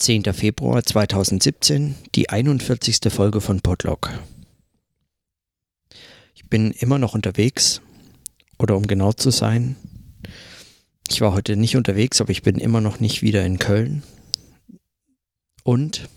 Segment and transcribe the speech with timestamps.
[0.00, 0.24] 10.
[0.32, 3.12] Februar 2017, die 41.
[3.12, 4.10] Folge von Podlog.
[6.34, 7.82] Ich bin immer noch unterwegs,
[8.58, 9.76] oder um genau zu sein,
[11.06, 14.02] ich war heute nicht unterwegs, aber ich bin immer noch nicht wieder in Köln.
[15.64, 16.08] Und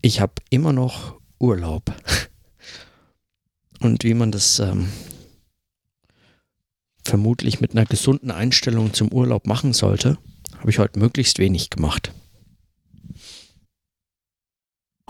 [0.00, 1.94] ich habe immer noch Urlaub.
[3.80, 4.88] Und wie man das ähm,
[7.04, 10.16] vermutlich mit einer gesunden Einstellung zum Urlaub machen sollte,
[10.58, 12.12] habe ich heute möglichst wenig gemacht.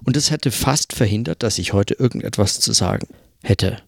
[0.05, 3.07] Und es hätte fast verhindert, dass ich heute irgendetwas zu sagen
[3.43, 3.83] hätte.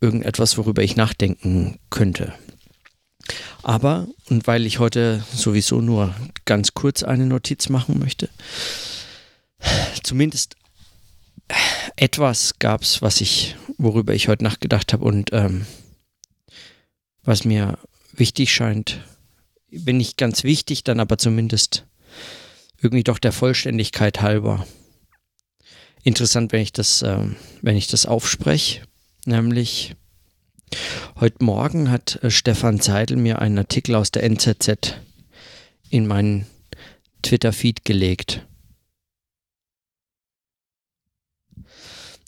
[0.00, 2.32] Irgendetwas, worüber ich nachdenken könnte.
[3.62, 6.14] Aber, und weil ich heute sowieso nur
[6.44, 8.30] ganz kurz eine Notiz machen möchte,
[10.02, 10.56] zumindest
[11.96, 15.66] etwas gab es, was ich, worüber ich heute nachgedacht habe und ähm,
[17.22, 17.78] was mir
[18.12, 19.00] wichtig scheint,
[19.70, 21.86] wenn nicht ganz wichtig, dann aber zumindest
[22.80, 24.66] irgendwie doch der Vollständigkeit halber.
[26.02, 27.26] Interessant, wenn ich das, äh,
[27.60, 28.82] wenn ich das aufspreche,
[29.24, 29.94] nämlich
[31.16, 34.94] heute Morgen hat äh, Stefan Zeidel mir einen Artikel aus der NZZ
[35.90, 36.46] in meinen
[37.22, 38.46] Twitter-Feed gelegt.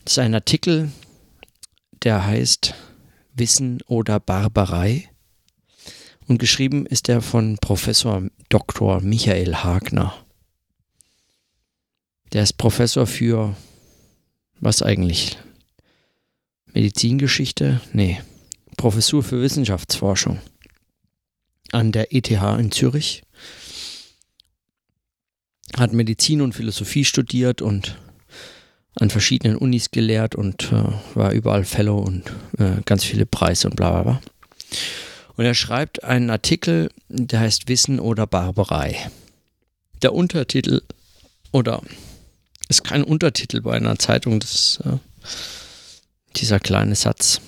[0.03, 0.91] Das ist ein Artikel,
[2.03, 2.73] der heißt
[3.33, 5.10] Wissen oder Barbarei.
[6.31, 9.01] Und geschrieben ist er von Professor Dr.
[9.01, 10.15] Michael Hagner.
[12.31, 13.57] Der ist Professor für
[14.61, 15.37] was eigentlich?
[16.67, 17.81] Medizingeschichte?
[17.91, 18.21] Nee.
[18.77, 20.39] Professur für Wissenschaftsforschung
[21.73, 23.23] an der ETH in Zürich.
[25.75, 27.99] Hat Medizin und Philosophie studiert und
[28.95, 32.23] an verschiedenen Unis gelehrt und äh, war überall Fellow und
[32.57, 34.21] äh, ganz viele Preise und bla bla bla.
[35.41, 39.09] Und er schreibt einen Artikel, der heißt Wissen oder Barbarei.
[40.03, 40.83] Der Untertitel
[41.51, 41.81] oder
[42.69, 44.97] ist kein Untertitel bei einer Zeitung, das äh,
[46.35, 47.41] dieser kleine Satz,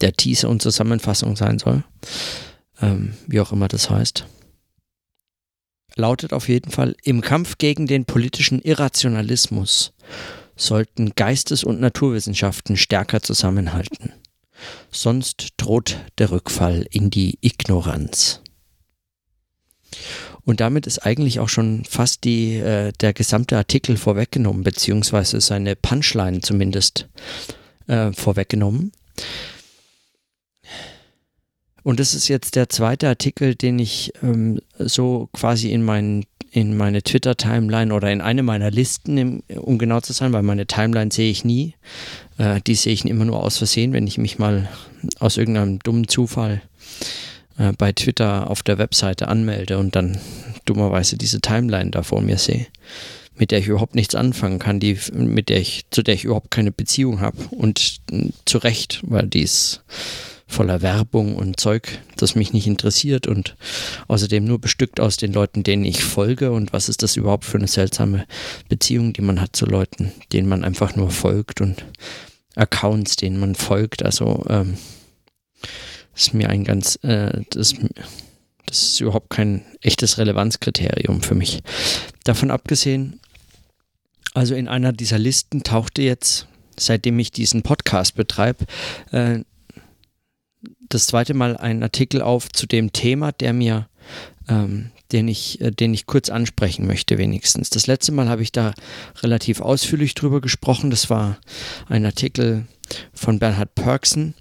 [0.00, 1.84] der Teaser und Zusammenfassung sein soll,
[2.80, 4.24] ähm, wie auch immer das heißt
[5.94, 9.92] lautet auf jeden Fall, im Kampf gegen den politischen Irrationalismus
[10.56, 14.14] sollten Geistes- und Naturwissenschaften stärker zusammenhalten.
[14.90, 18.40] Sonst droht der Rückfall in die Ignoranz.
[20.44, 25.76] Und damit ist eigentlich auch schon fast die, äh, der gesamte Artikel vorweggenommen, beziehungsweise seine
[25.76, 27.08] Punchline zumindest
[27.86, 28.92] äh, vorweggenommen.
[31.82, 36.76] Und das ist jetzt der zweite Artikel, den ich ähm, so quasi in, mein, in
[36.76, 41.10] meine Twitter-Timeline oder in eine meiner Listen, im, um genau zu sein, weil meine Timeline
[41.10, 41.74] sehe ich nie.
[42.38, 44.68] Äh, die sehe ich immer nur aus Versehen, wenn ich mich mal
[45.18, 46.62] aus irgendeinem dummen Zufall
[47.58, 50.18] äh, bei Twitter auf der Webseite anmelde und dann
[50.64, 52.66] dummerweise diese Timeline da vor mir sehe
[53.34, 56.50] mit der ich überhaupt nichts anfangen kann, die, mit der ich, zu der ich überhaupt
[56.50, 57.38] keine Beziehung habe.
[57.50, 59.82] Und äh, zu Recht, weil die ist
[60.52, 63.56] voller Werbung und Zeug, das mich nicht interessiert und
[64.08, 67.58] außerdem nur bestückt aus den Leuten, denen ich folge und was ist das überhaupt für
[67.58, 68.26] eine seltsame
[68.68, 71.84] Beziehung, die man hat zu Leuten, denen man einfach nur folgt und
[72.54, 74.04] Accounts, denen man folgt.
[74.04, 74.76] Also ähm,
[76.14, 77.74] ist mir ein ganz, äh, das,
[78.66, 81.62] das ist überhaupt kein echtes Relevanzkriterium für mich.
[82.24, 83.20] Davon abgesehen,
[84.34, 86.46] also in einer dieser Listen tauchte jetzt
[86.78, 88.64] seitdem ich diesen Podcast betreibe,
[89.10, 89.40] äh,
[90.88, 93.88] das zweite Mal einen Artikel auf zu dem Thema, der mir,
[94.48, 97.70] ähm, den ich, äh, den ich kurz ansprechen möchte, wenigstens.
[97.70, 98.72] Das letzte Mal habe ich da
[99.22, 100.90] relativ ausführlich drüber gesprochen.
[100.90, 101.38] Das war
[101.88, 102.66] ein Artikel
[103.12, 104.34] von Bernhard Perksen.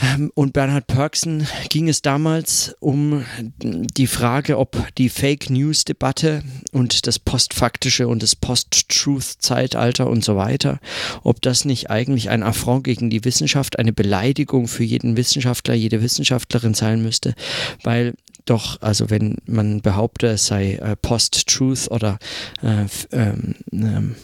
[0.00, 3.24] Ähm, und Bernhard Perksen ging es damals um
[3.58, 6.42] die Frage, ob die Fake News Debatte
[6.72, 10.80] und das postfaktische und das Post-Truth-Zeitalter und so weiter,
[11.22, 16.02] ob das nicht eigentlich ein Affront gegen die Wissenschaft, eine Beleidigung für jeden Wissenschaftler, jede
[16.02, 17.34] Wissenschaftlerin sein müsste,
[17.82, 18.14] weil
[18.44, 22.18] doch, also wenn man behaupte, es sei äh, Post-Truth oder
[22.62, 24.14] äh, ähm, äh,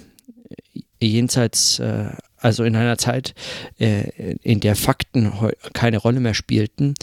[1.01, 2.11] jenseits äh,
[2.45, 3.35] also in einer Zeit,
[3.79, 5.33] äh, in der Fakten
[5.73, 6.95] keine Rolle mehr spielten,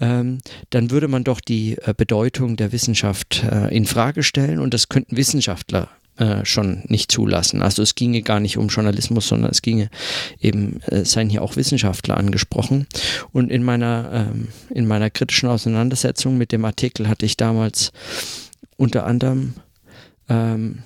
[0.00, 0.38] ähm,
[0.70, 4.88] dann würde man doch die äh, Bedeutung der Wissenschaft äh, in Frage stellen und das
[4.88, 7.60] könnten Wissenschaftler äh, schon nicht zulassen.
[7.60, 9.90] Also es ginge gar nicht um Journalismus, sondern es ginge
[10.40, 12.86] eben, äh, seien hier auch Wissenschaftler angesprochen.
[13.32, 17.90] Und in meiner, ähm, in meiner kritischen Auseinandersetzung mit dem Artikel hatte ich damals
[18.76, 19.54] unter anderem,
[20.28, 20.84] ähm,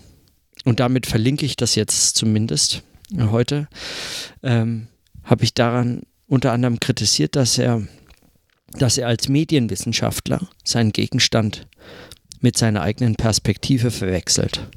[0.65, 2.83] und damit verlinke ich das jetzt zumindest,
[3.19, 3.69] heute,
[4.43, 4.89] ähm,
[5.25, 7.83] habe ich daran unter anderem kritisiert, dass er
[8.73, 11.67] dass er als Medienwissenschaftler seinen Gegenstand
[12.41, 14.69] mit seiner eigenen Perspektive verwechselt.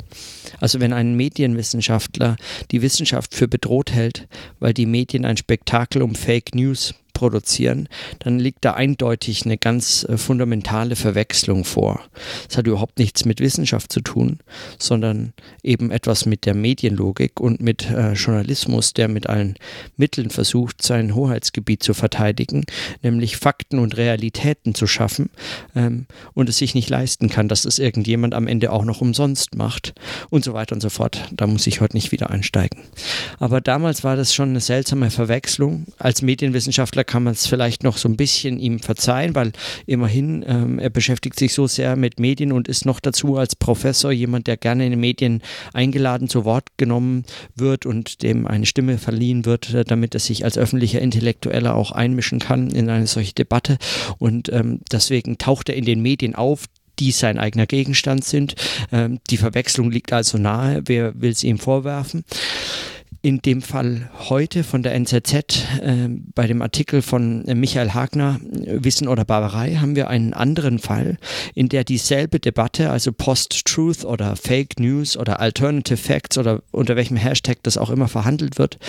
[0.59, 2.37] Also wenn ein Medienwissenschaftler
[2.71, 4.27] die Wissenschaft für bedroht hält,
[4.59, 7.87] weil die Medien ein Spektakel um Fake News produzieren,
[8.17, 12.01] dann liegt da eindeutig eine ganz äh, fundamentale Verwechslung vor.
[12.49, 14.39] Es hat überhaupt nichts mit Wissenschaft zu tun,
[14.79, 19.53] sondern eben etwas mit der Medienlogik und mit äh, Journalismus, der mit allen
[19.97, 22.63] Mitteln versucht, sein Hoheitsgebiet zu verteidigen,
[23.03, 25.29] nämlich Fakten und Realitäten zu schaffen
[25.75, 29.53] ähm, und es sich nicht leisten kann, dass es irgendjemand am Ende auch noch umsonst
[29.53, 29.93] macht
[30.31, 31.29] und so weiter und so fort.
[31.31, 32.79] Da muss ich heute nicht wieder einsteigen.
[33.37, 35.85] Aber damals war das schon eine seltsame Verwechslung.
[35.99, 39.51] Als Medienwissenschaftler kann man es vielleicht noch so ein bisschen ihm verzeihen, weil
[39.85, 44.13] immerhin ähm, er beschäftigt sich so sehr mit Medien und ist noch dazu als Professor
[44.13, 45.41] jemand, der gerne in den Medien
[45.73, 50.45] eingeladen zu Wort genommen wird und dem eine Stimme verliehen wird, äh, damit er sich
[50.45, 53.77] als öffentlicher Intellektueller auch einmischen kann in eine solche Debatte.
[54.17, 56.67] Und ähm, deswegen taucht er in den Medien auf,
[56.97, 58.55] die sein eigener Gegenstand sind.
[58.93, 60.83] Ähm, die Verwechslung liegt also nahe.
[60.85, 62.23] Wer will es ihm vorwerfen?
[63.23, 68.39] In dem Fall heute von der NZZ äh, bei dem Artikel von äh, Michael Hagner
[68.41, 71.17] Wissen oder Barbarei haben wir einen anderen Fall,
[71.53, 77.17] in der dieselbe Debatte, also Post-Truth oder Fake News oder Alternative Facts oder unter welchem
[77.17, 78.79] Hashtag das auch immer verhandelt wird,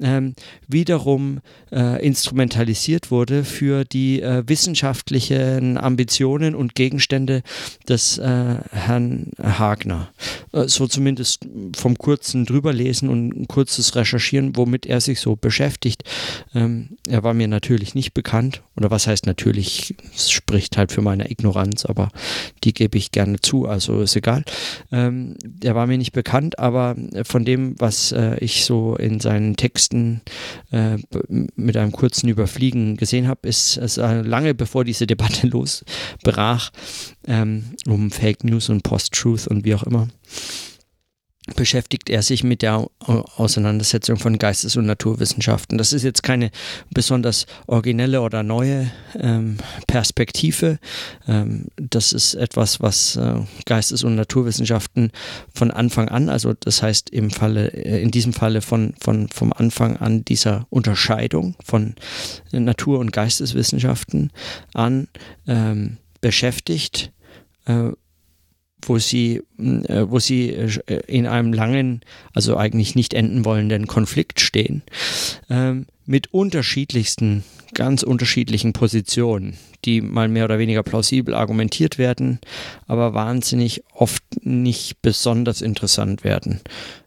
[0.00, 0.34] ähm,
[0.68, 1.40] wiederum
[1.72, 7.42] äh, instrumentalisiert wurde für die äh, wissenschaftlichen Ambitionen und Gegenstände
[7.88, 10.12] des äh, Herrn Hagner.
[10.52, 16.02] Äh, so zumindest vom kurzen drüberlesen und kurz kurzes Recherchieren, womit er sich so beschäftigt.
[16.52, 21.00] Ähm, er war mir natürlich nicht bekannt, oder was heißt natürlich, es spricht halt für
[21.00, 22.08] meine Ignoranz, aber
[22.64, 24.42] die gebe ich gerne zu, also ist egal.
[24.90, 29.54] Ähm, er war mir nicht bekannt, aber von dem, was äh, ich so in seinen
[29.54, 30.22] Texten
[30.72, 30.96] äh,
[31.54, 36.72] mit einem kurzen Überfliegen gesehen habe, ist es lange bevor diese Debatte losbrach,
[37.28, 40.08] ähm, um Fake News und Post-Truth und wie auch immer
[41.62, 45.78] beschäftigt er sich mit der Auseinandersetzung von Geistes- und Naturwissenschaften.
[45.78, 46.50] Das ist jetzt keine
[46.90, 50.80] besonders originelle oder neue ähm, Perspektive.
[51.28, 55.12] Ähm, das ist etwas, was äh, Geistes- und Naturwissenschaften
[55.54, 59.52] von Anfang an, also das heißt im Falle, äh, in diesem Falle von, von, vom
[59.52, 61.94] Anfang an dieser Unterscheidung von
[62.50, 64.32] Natur- und Geisteswissenschaften
[64.74, 65.06] an
[65.46, 67.12] ähm, beschäftigt.
[68.82, 72.00] Äh, wo sie, äh, wo sie äh, in einem langen,
[72.34, 74.82] also eigentlich nicht enden wollenden Konflikt stehen,
[75.48, 77.44] ähm, mit unterschiedlichsten,
[77.74, 82.40] ganz unterschiedlichen Positionen, die mal mehr oder weniger plausibel argumentiert werden,
[82.86, 86.60] aber wahnsinnig oft nicht besonders interessant werden.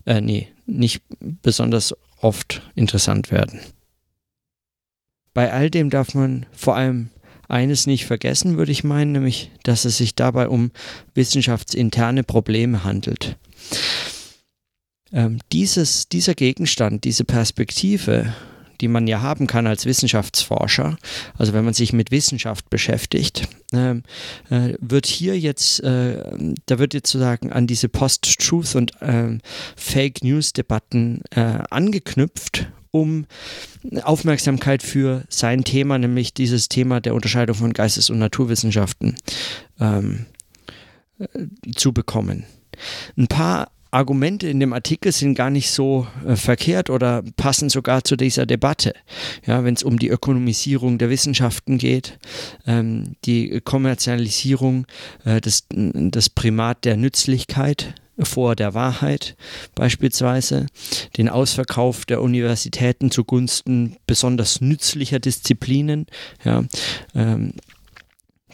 [0.06, 1.04] Äh, nee, nicht
[1.42, 3.60] besonders oft interessant werden.
[5.33, 7.10] Bei all dem darf man vor allem
[7.47, 10.71] eines nicht vergessen, würde ich meinen, nämlich, dass es sich dabei um
[11.13, 13.38] wissenschaftsinterne Probleme handelt.
[15.12, 18.33] Ähm, dieses, dieser Gegenstand, diese Perspektive,
[18.81, 20.97] die man ja haben kann als Wissenschaftsforscher,
[21.38, 23.95] also wenn man sich mit Wissenschaft beschäftigt, äh,
[24.50, 26.21] äh, wird hier jetzt, äh,
[26.65, 29.39] da wird jetzt sozusagen an diese Post-Truth und ähm,
[31.31, 33.25] äh, angeknüpft um
[34.03, 39.15] Aufmerksamkeit für sein Thema, nämlich dieses Thema der Unterscheidung von Geistes- und Naturwissenschaften
[39.81, 40.25] ähm,
[41.19, 41.27] äh,
[41.75, 42.46] zu bekommen.
[43.17, 48.05] Ein paar Argumente in dem Artikel sind gar nicht so äh, verkehrt oder passen sogar
[48.05, 48.93] zu dieser Debatte.
[49.46, 52.17] Ja, wenn es um die Ökonomisierung der Wissenschaften geht,
[52.65, 54.86] ähm, die Kommerzialisierung,
[55.25, 59.36] äh, das, das Primat der Nützlichkeit vor der Wahrheit
[59.75, 60.67] beispielsweise,
[61.17, 66.07] den Ausverkauf der Universitäten zugunsten besonders nützlicher Disziplinen.
[66.43, 66.63] Ja,
[67.13, 67.53] ähm,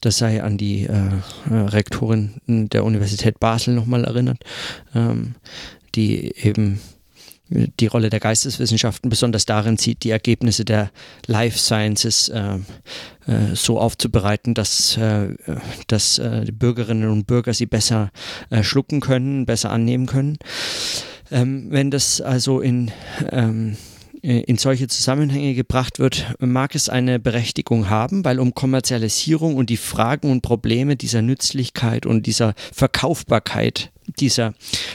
[0.02, 1.12] das sei an die äh,
[1.50, 4.44] Rektorin der Universität Basel nochmal erinnert,
[4.96, 5.36] ähm,
[5.94, 6.80] die eben
[7.52, 10.92] die Rolle der Geisteswissenschaften besonders darin sieht, die Ergebnisse der
[11.28, 12.56] Life Sciences äh,
[13.28, 15.36] äh, so aufzubereiten, dass, äh,
[15.88, 18.12] dass äh, die Bürgerinnen und Bürger sie besser
[18.50, 20.38] äh, schlucken können, besser annehmen können.
[21.30, 22.92] Ähm, wenn das also in
[23.32, 23.78] ähm,
[24.24, 29.78] in solche Zusammenhänge gebracht wird, mag es eine Berechtigung haben, weil um Kommerzialisierung und die
[29.78, 34.54] Fragen und Probleme dieser Nützlichkeit und dieser Verkaufbarkeit dieser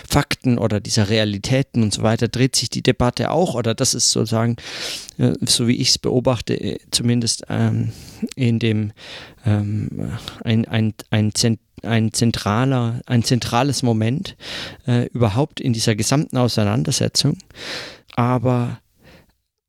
[0.08, 4.10] Fakten oder dieser Realitäten und so weiter dreht sich die Debatte auch oder das ist
[4.10, 4.56] sozusagen,
[5.18, 7.92] äh, so wie ich es beobachte, äh, zumindest ähm,
[8.34, 8.92] in dem
[9.44, 10.12] ähm,
[10.44, 11.32] ein, ein, ein,
[11.82, 14.36] ein, zentraler, ein zentrales Moment
[14.86, 17.38] äh, überhaupt in dieser gesamten Auseinandersetzung.
[18.14, 18.80] Aber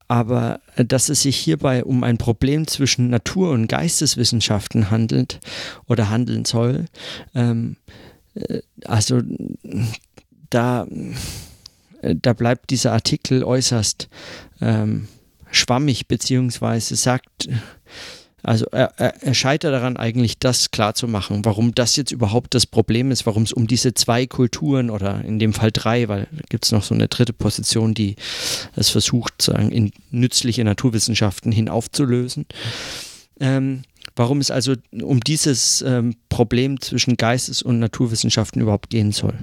[0.07, 5.39] aber äh, dass es sich hierbei um ein Problem zwischen Natur- und Geisteswissenschaften handelt
[5.85, 6.85] oder handeln soll,
[7.35, 8.06] ähm, äh,
[8.85, 9.21] also
[10.49, 10.87] da,
[12.01, 14.09] äh, da bleibt dieser Artikel äußerst
[14.61, 15.07] ähm,
[15.51, 17.49] schwammig, beziehungsweise sagt,
[18.43, 23.11] also er, er, er scheitert daran eigentlich, das klarzumachen, warum das jetzt überhaupt das Problem
[23.11, 26.71] ist, warum es um diese zwei Kulturen oder in dem Fall drei, weil gibt es
[26.71, 28.15] noch so eine dritte Position, die
[28.75, 32.45] es versucht, sagen, in nützliche Naturwissenschaften hinaufzulösen.
[33.39, 33.83] Ähm,
[34.15, 39.37] warum es also um dieses ähm, Problem zwischen Geistes- und Naturwissenschaften überhaupt gehen soll.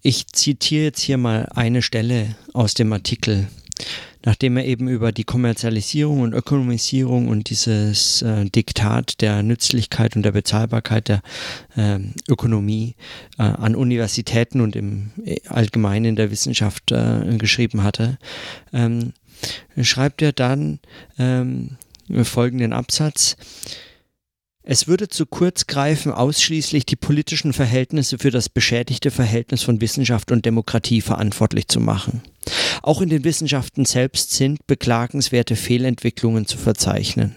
[0.00, 3.48] Ich zitiere jetzt hier mal eine Stelle aus dem Artikel
[4.24, 10.22] nachdem er eben über die Kommerzialisierung und Ökonomisierung und dieses äh, Diktat der Nützlichkeit und
[10.22, 11.22] der Bezahlbarkeit der
[11.76, 12.94] äh, Ökonomie
[13.38, 18.18] äh, an Universitäten und im äh, Allgemeinen in der Wissenschaft äh, geschrieben hatte,
[18.72, 19.12] ähm,
[19.80, 20.80] schreibt er dann
[21.18, 21.76] ähm,
[22.22, 23.36] folgenden Absatz.
[24.64, 30.30] Es würde zu kurz greifen, ausschließlich die politischen Verhältnisse für das beschädigte Verhältnis von Wissenschaft
[30.30, 32.22] und Demokratie verantwortlich zu machen.
[32.82, 37.34] Auch in den Wissenschaften selbst sind beklagenswerte Fehlentwicklungen zu verzeichnen.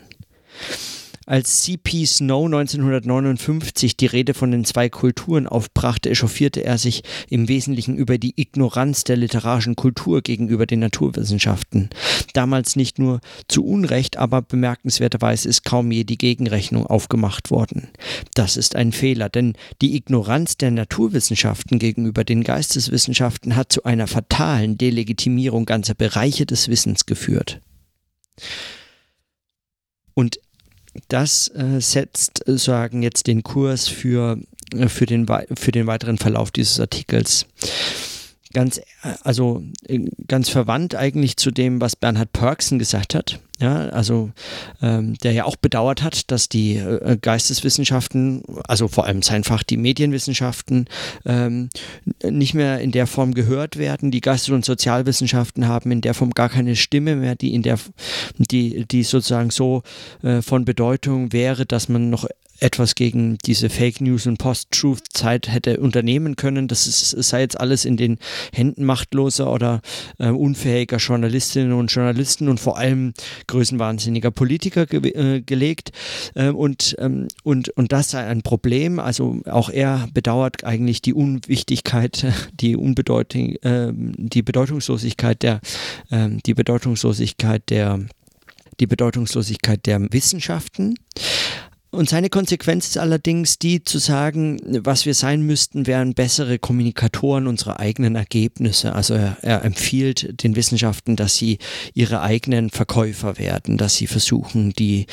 [1.28, 2.06] Als C.P.
[2.06, 8.20] Snow 1959 die Rede von den zwei Kulturen aufbrachte, echauffierte er sich im Wesentlichen über
[8.20, 11.90] die Ignoranz der literarischen Kultur gegenüber den Naturwissenschaften.
[12.34, 17.88] Damals nicht nur zu Unrecht, aber bemerkenswerterweise ist kaum je die Gegenrechnung aufgemacht worden.
[18.36, 24.06] Das ist ein Fehler, denn die Ignoranz der Naturwissenschaften gegenüber den Geisteswissenschaften hat zu einer
[24.06, 27.62] fatalen Delegitimierung ganzer Bereiche des Wissens geführt.
[30.14, 30.40] Und
[31.08, 34.38] das äh, setzt sagen jetzt den Kurs für,
[34.74, 37.46] äh, für, den, für den weiteren Verlauf dieses Artikels
[38.56, 38.82] ganz,
[39.24, 43.40] also äh, ganz verwandt eigentlich zu dem, was Bernhard Perksen gesagt hat.
[43.60, 44.32] Ja, also
[44.82, 49.64] ähm, der ja auch bedauert hat, dass die äh, Geisteswissenschaften, also vor allem sein Fach
[49.64, 50.88] die Medienwissenschaften,
[51.26, 51.70] ähm,
[52.24, 54.12] nicht mehr in der Form gehört werden.
[54.12, 57.80] Die Geistes- und Sozialwissenschaften haben in der Form gar keine Stimme mehr, die in der,
[58.38, 59.84] die, die sozusagen so
[60.22, 62.26] äh, von Bedeutung wäre, dass man noch
[62.60, 66.68] etwas gegen diese Fake News und Post-Truth-Zeit hätte unternehmen können.
[66.68, 68.18] Das ist, sei jetzt alles in den
[68.54, 69.82] Händen machtloser oder
[70.20, 73.14] äh, unfähiger Journalistinnen und Journalisten und vor allem
[73.48, 75.92] größenwahnsinniger Politiker ge äh, gelegt.
[76.34, 79.00] Äh, und, ähm, und, und das sei ein Problem.
[79.00, 82.26] Also auch er bedauert eigentlich die Unwichtigkeit,
[82.60, 85.62] die Unbedeutung, ähm, die Bedeutungslosigkeit der,
[86.12, 88.00] ähm, die Bedeutungslosigkeit der
[88.80, 90.96] die Bedeutungslosigkeit der Wissenschaften.
[91.96, 97.48] Und seine Konsequenz ist allerdings die zu sagen, was wir sein müssten, wären bessere Kommunikatoren
[97.48, 98.94] unserer eigenen Ergebnisse.
[98.94, 101.58] Also er, er empfiehlt den Wissenschaften, dass sie
[101.94, 105.06] ihre eigenen Verkäufer werden, dass sie versuchen, die,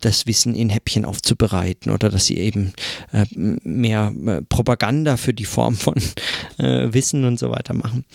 [0.00, 2.72] das Wissen in Häppchen aufzubereiten oder dass sie eben
[3.12, 5.96] äh, mehr äh, Propaganda für die Form von
[6.58, 8.06] äh, Wissen und so weiter machen.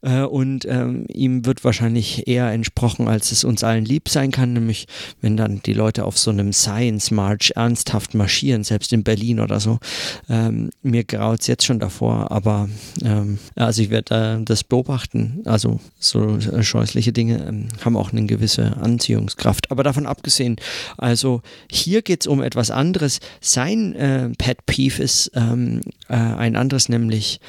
[0.00, 4.54] Äh, und ähm, ihm wird wahrscheinlich eher entsprochen, als es uns allen lieb sein kann,
[4.54, 4.86] nämlich
[5.20, 9.40] wenn dann die Leute auf so einem Science March ernst ernsthaft marschieren, selbst in Berlin
[9.40, 9.80] oder so.
[10.28, 12.68] Ähm, mir graut es jetzt schon davor, aber
[13.02, 15.42] ähm, also ich werde äh, das beobachten.
[15.44, 19.72] Also so äh, scheußliche Dinge ähm, haben auch eine gewisse Anziehungskraft.
[19.72, 20.56] Aber davon abgesehen,
[20.96, 23.18] also hier geht es um etwas anderes.
[23.40, 27.40] Sein äh, Pet Peeve ist ähm, äh, ein anderes, nämlich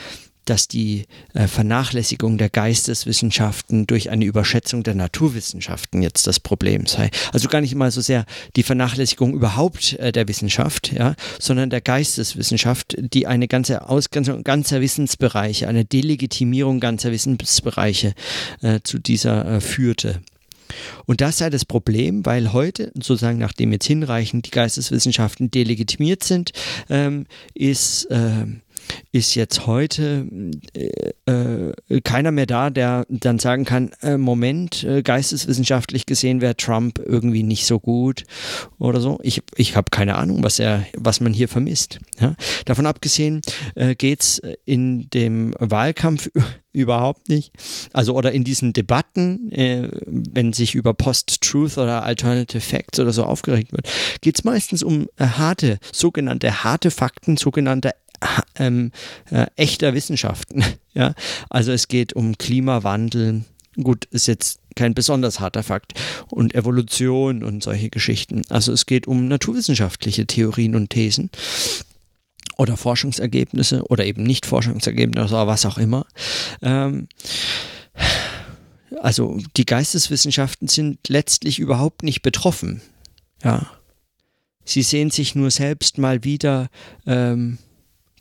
[0.46, 7.10] dass die äh, Vernachlässigung der Geisteswissenschaften durch eine Überschätzung der Naturwissenschaften jetzt das Problem sei.
[7.34, 8.26] Also gar nicht mal so sehr
[8.56, 14.82] die Vernachlässigung überhaupt äh, der Wissenschaft, ja, sondern der Geisteswissenschaft, die eine ganze Ausgrenzung ganzer
[14.82, 18.14] Wissensbereiche, eine Delegitimierung ganzer Wissensbereiche
[18.62, 20.22] äh, zu dieser äh, führte.
[21.06, 26.52] Und das sei das Problem, weil heute, sozusagen nachdem jetzt hinreichend die Geisteswissenschaften delegitimiert sind,
[26.90, 28.46] ähm, ist äh,
[29.16, 30.28] ist jetzt heute
[30.74, 36.58] äh, äh, keiner mehr da, der dann sagen kann, äh, Moment, äh, geisteswissenschaftlich gesehen wäre
[36.58, 38.26] Trump irgendwie nicht so gut
[38.78, 39.18] oder so.
[39.24, 42.00] Ich, ich habe keine Ahnung, was er, was man hier vermisst.
[42.20, 42.36] Ja?
[42.66, 43.40] Davon abgesehen
[43.76, 46.30] äh, geht in dem Wahlkampf
[46.74, 47.54] überhaupt nicht.
[47.94, 53.24] Also oder in diesen Debatten, äh, wenn sich über Post-Truth oder Alternative Facts oder so
[53.24, 53.88] aufgeregt wird,
[54.20, 57.94] geht es meistens um äh, harte, sogenannte harte Fakten, sogenannte
[58.56, 58.92] ähm,
[59.32, 60.64] äh, echter Wissenschaften.
[60.94, 61.14] ja?
[61.50, 63.44] Also es geht um Klimawandel.
[63.76, 65.94] Gut, ist jetzt kein besonders harter Fakt.
[66.30, 68.42] Und Evolution und solche Geschichten.
[68.50, 71.30] Also es geht um naturwissenschaftliche Theorien und Thesen
[72.58, 76.06] oder Forschungsergebnisse oder eben nicht Forschungsergebnisse oder was auch immer.
[76.62, 77.08] Ähm,
[79.02, 82.82] also die Geisteswissenschaften sind letztlich überhaupt nicht betroffen.
[83.44, 83.70] Ja.
[84.64, 86.70] Sie sehen sich nur selbst mal wieder
[87.06, 87.60] ähm,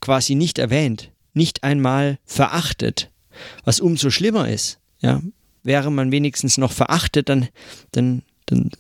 [0.05, 3.11] quasi nicht erwähnt, nicht einmal verachtet,
[3.65, 4.79] was umso schlimmer ist.
[5.01, 5.23] Ja.
[5.63, 7.49] Wäre man wenigstens noch verachtet, dann,
[7.93, 8.71] dann, dann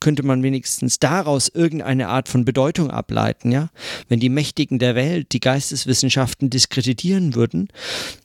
[0.00, 3.68] könnte man wenigstens daraus irgendeine Art von Bedeutung ableiten, ja.
[4.08, 7.68] Wenn die Mächtigen der Welt die Geisteswissenschaften diskreditieren würden,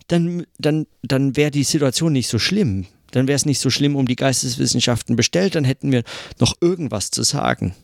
[0.08, 2.86] dann, dann, dann wäre die Situation nicht so schlimm.
[3.12, 6.04] Dann wäre es nicht so schlimm um die Geisteswissenschaften bestellt, dann hätten wir
[6.40, 7.76] noch irgendwas zu sagen.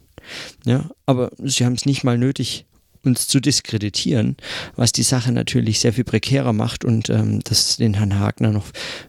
[0.64, 2.66] Ja, aber sie haben es nicht mal nötig,
[3.04, 4.38] uns zu diskreditieren,
[4.76, 8.68] was die Sache natürlich sehr viel prekärer macht und ähm, das den Herrn Hagner noch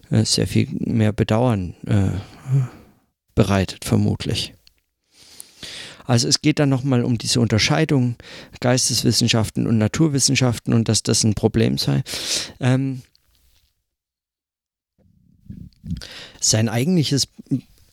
[0.09, 2.11] äh, sehr viel mehr Bedauern äh,
[3.35, 4.53] bereitet, vermutlich.
[6.05, 8.15] Also es geht dann nochmal um diese Unterscheidung
[8.59, 12.03] Geisteswissenschaften und Naturwissenschaften und dass das ein Problem sei.
[12.59, 13.01] Ähm,
[16.39, 17.27] sein eigentliches,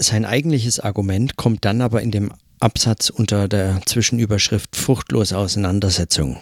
[0.00, 6.38] sein eigentliches Argument kommt dann aber in dem Absatz unter der Zwischenüberschrift fruchtlose Auseinandersetzung.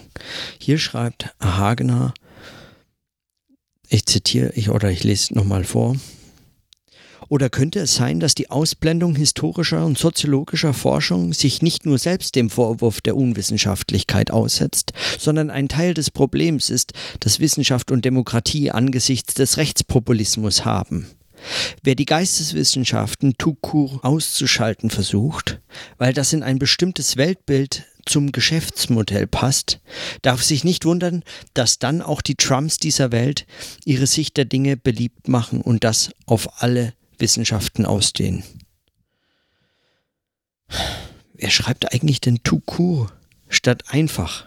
[0.58, 2.14] Hier schreibt Hagener,
[3.88, 5.96] ich zitiere, ich, oder ich lese nochmal vor,
[7.28, 12.34] oder könnte es sein, dass die Ausblendung historischer und soziologischer Forschung sich nicht nur selbst
[12.36, 18.70] dem Vorwurf der Unwissenschaftlichkeit aussetzt, sondern ein Teil des Problems ist, dass Wissenschaft und Demokratie
[18.70, 21.06] angesichts des Rechtspopulismus haben?
[21.82, 25.60] Wer die Geisteswissenschaften tout court auszuschalten versucht,
[25.96, 29.80] weil das in ein bestimmtes Weltbild zum Geschäftsmodell passt,
[30.22, 31.22] darf sich nicht wundern,
[31.54, 33.46] dass dann auch die Trumps dieser Welt
[33.84, 38.42] ihre Sicht der Dinge beliebt machen und das auf alle Wissenschaften ausdehnen.
[41.34, 43.12] Wer schreibt eigentlich denn tout court
[43.48, 44.44] statt einfach?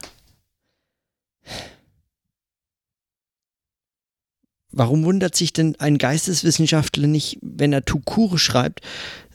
[4.71, 8.81] Warum wundert sich denn ein Geisteswissenschaftler nicht, wenn er Tukure schreibt,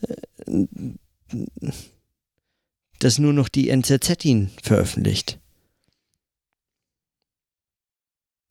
[0.02, 0.66] äh,
[2.98, 5.38] dass nur noch die NZZ ihn veröffentlicht?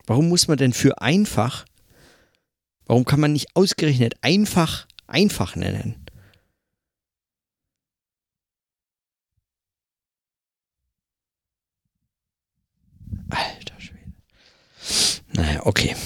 [0.06, 1.66] Warum muss man denn für einfach,
[2.84, 5.96] warum kann man nicht ausgerechnet einfach einfach nennen?
[13.28, 14.12] Alter Schwede.
[15.32, 15.96] Naja, okay.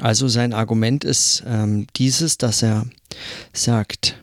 [0.00, 2.86] Also sein Argument ist ähm, dieses, dass er
[3.52, 4.22] sagt,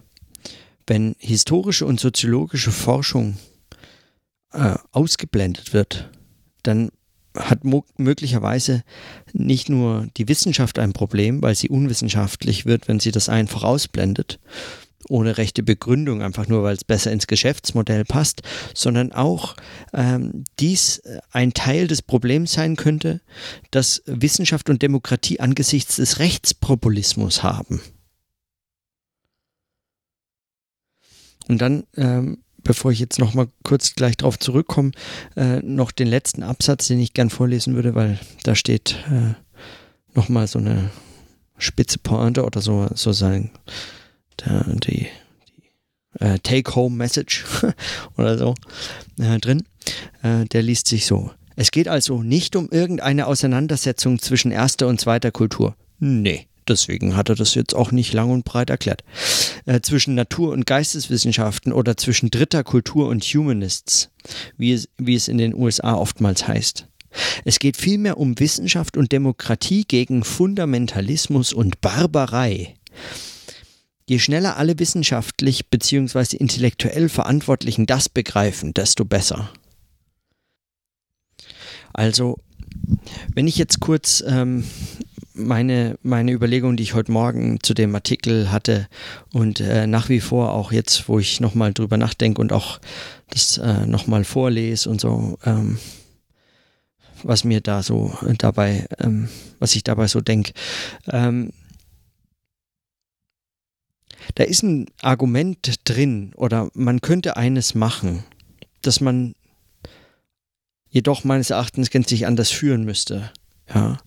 [0.88, 3.38] wenn historische und soziologische Forschung
[4.54, 6.10] äh, ausgeblendet wird,
[6.64, 6.92] dann
[7.38, 7.64] hat
[7.98, 8.84] möglicherweise
[9.34, 14.40] nicht nur die Wissenschaft ein Problem, weil sie unwissenschaftlich wird, wenn sie das einfach ausblendet,
[15.10, 18.42] ohne rechte Begründung, einfach nur weil es besser ins Geschäftsmodell passt,
[18.74, 19.56] sondern auch
[19.94, 23.22] ähm, dies äh, ein Teil des Problems sein könnte,
[23.72, 27.82] dass Wissenschaft und Demokratie angesichts des Rechtspopulismus haben.
[31.48, 34.92] Und dann, ähm, bevor ich jetzt noch mal kurz gleich darauf zurückkomme,
[35.36, 39.36] äh, noch den letzten Absatz, den ich gern vorlesen würde, weil da steht äh,
[40.16, 40.90] noch mal so eine
[41.58, 43.52] spitze Pointe oder so, so sein
[44.42, 45.08] die, die
[46.20, 47.46] äh, Take-Home-Message
[48.18, 48.56] oder so
[49.20, 49.64] äh, drin.
[50.24, 51.32] Äh, der liest sich so.
[51.56, 55.76] Es geht also nicht um irgendeine Auseinandersetzung zwischen erster und zweiter Kultur.
[56.00, 56.48] Nee.
[56.68, 59.04] Deswegen hat er das jetzt auch nicht lang und breit erklärt.
[59.66, 64.10] Äh, zwischen Natur- und Geisteswissenschaften oder zwischen dritter Kultur und Humanists,
[64.58, 66.88] wie es, wie es in den USA oftmals heißt.
[67.46, 72.76] Es geht vielmehr um Wissenschaft und Demokratie gegen Fundamentalismus und Barbarei.
[74.08, 76.38] Je schneller alle wissenschaftlich bzw.
[76.38, 79.50] intellektuell Verantwortlichen das begreifen, desto besser.
[81.92, 82.38] Also,
[83.34, 84.64] wenn ich jetzt kurz ähm,
[85.34, 88.88] meine, meine Überlegung, die ich heute Morgen zu dem Artikel hatte
[89.34, 92.80] und äh, nach wie vor auch jetzt, wo ich nochmal drüber nachdenke und auch
[93.30, 95.80] das äh, nochmal vorlese und so, ähm,
[97.24, 100.54] was mir da so dabei, ähm, was ich dabei so denke.
[101.12, 101.52] Ähm,
[104.34, 108.24] da ist ein Argument drin oder man könnte eines machen,
[108.82, 109.36] dass man
[110.90, 113.32] jedoch meines Erachtens gänzlich anders führen müsste.
[113.74, 113.98] Ja,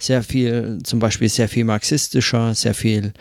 [0.00, 3.12] sehr viel, zum Beispiel sehr viel marxistischer, sehr viel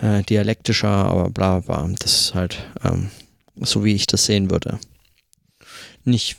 [0.00, 1.94] äh, dialektischer, aber bla bla bla.
[1.98, 3.10] Das ist halt ähm,
[3.56, 4.78] so, wie ich das sehen würde.
[6.04, 6.36] Nicht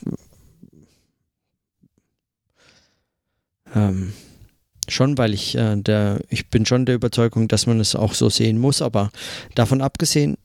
[3.74, 4.12] ähm,
[4.90, 8.28] schon, weil ich äh, der, ich bin schon der Überzeugung, dass man es auch so
[8.28, 9.10] sehen muss, aber
[9.54, 10.36] davon abgesehen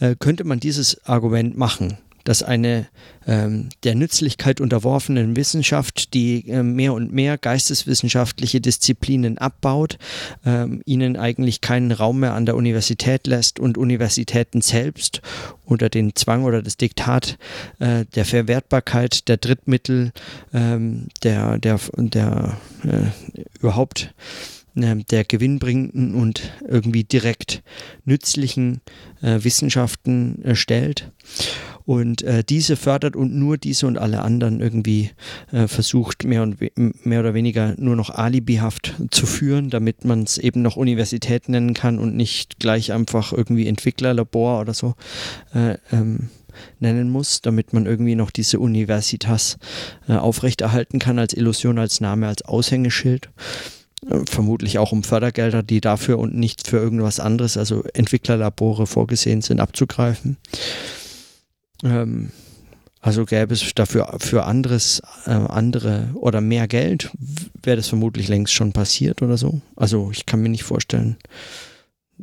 [0.00, 2.86] äh, könnte man dieses Argument machen, dass eine
[3.26, 9.96] ähm, der Nützlichkeit unterworfenen Wissenschaft, die äh, mehr und mehr geisteswissenschaftliche Disziplinen abbaut,
[10.44, 15.22] ähm, ihnen eigentlich keinen Raum mehr an der Universität lässt und Universitäten selbst
[15.64, 17.38] unter den Zwang oder das Diktat
[17.78, 20.12] äh, der Verwertbarkeit der Drittmittel,
[20.52, 24.12] ähm, der, der, der äh, überhaupt
[24.80, 27.62] der gewinnbringenden und irgendwie direkt
[28.04, 28.80] nützlichen
[29.22, 31.12] äh, Wissenschaften äh, stellt
[31.88, 35.10] und äh, diese fördert und nur diese und alle anderen irgendwie
[35.52, 40.36] äh, versucht mehr und mehr oder weniger nur noch alibihaft zu führen, damit man es
[40.36, 44.96] eben noch Universität nennen kann und nicht gleich einfach irgendwie Entwicklerlabor oder so
[45.54, 46.28] äh, ähm,
[46.78, 49.56] nennen muss, damit man irgendwie noch diese Universitas
[50.08, 53.30] äh, aufrechterhalten kann als Illusion, als Name, als Aushängeschild
[54.26, 59.60] vermutlich auch um Fördergelder, die dafür und nicht für irgendwas anderes, also Entwicklerlabore vorgesehen sind,
[59.60, 60.36] abzugreifen.
[61.82, 62.30] Ähm,
[63.00, 67.10] also gäbe es dafür für anderes, äh, andere oder mehr Geld,
[67.62, 69.60] wäre das vermutlich längst schon passiert oder so.
[69.76, 71.16] Also ich kann mir nicht vorstellen.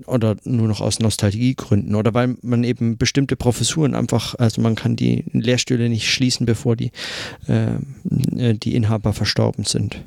[0.07, 1.95] Oder nur noch aus Nostalgiegründen.
[1.95, 6.75] Oder weil man eben bestimmte Professuren einfach, also man kann die Lehrstühle nicht schließen, bevor
[6.75, 6.91] die,
[7.47, 10.03] äh, die Inhaber verstorben sind.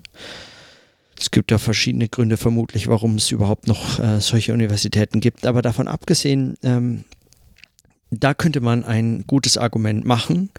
[1.20, 5.46] Es gibt ja verschiedene Gründe vermutlich, warum es überhaupt noch äh, solche Universitäten gibt.
[5.46, 7.04] Aber davon abgesehen, ähm,
[8.10, 10.50] da könnte man ein gutes Argument machen.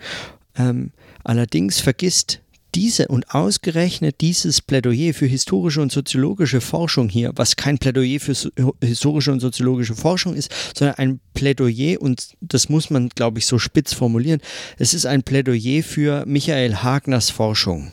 [0.58, 0.92] Ähm,
[1.24, 2.42] allerdings vergisst
[2.76, 8.36] diese und ausgerechnet dieses Plädoyer für historische und soziologische Forschung hier, was kein Plädoyer für
[8.36, 8.50] so,
[8.82, 13.60] historische und soziologische Forschung ist, sondern ein Plädoyer, und das muss man, glaube ich, so
[13.60, 14.42] spitz formulieren,
[14.78, 17.92] es ist ein Plädoyer für Michael Hagners Forschung.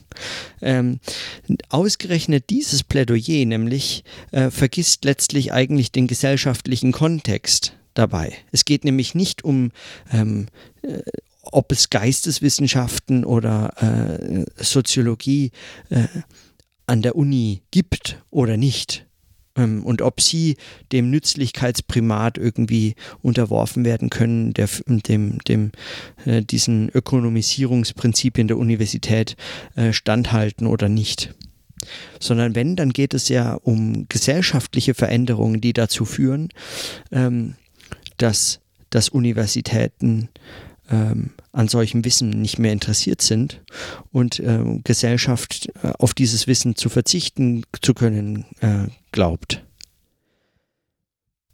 [0.62, 1.00] Ähm,
[1.68, 8.32] ausgerechnet dieses Plädoyer nämlich äh, vergisst letztlich eigentlich den gesellschaftlichen Kontext dabei.
[8.52, 9.72] Es geht nämlich nicht um,
[10.12, 10.46] ähm,
[10.82, 11.00] äh,
[11.52, 15.52] ob es Geisteswissenschaften oder äh, Soziologie
[15.90, 16.06] äh,
[16.87, 19.06] an der Uni gibt oder nicht.
[19.56, 20.56] Ähm, und ob sie
[20.92, 25.72] dem Nützlichkeitsprimat irgendwie unterworfen werden können, der, dem, dem,
[26.24, 29.37] äh, diesen Ökonomisierungsprinzipien der Universität
[29.74, 31.35] äh, standhalten oder nicht
[32.20, 36.48] sondern wenn, dann geht es ja um gesellschaftliche Veränderungen, die dazu führen,
[37.12, 37.54] ähm,
[38.16, 40.28] dass, dass Universitäten
[40.90, 43.62] ähm, an solchem Wissen nicht mehr interessiert sind
[44.12, 49.62] und ähm, Gesellschaft äh, auf dieses Wissen zu verzichten zu können äh, glaubt.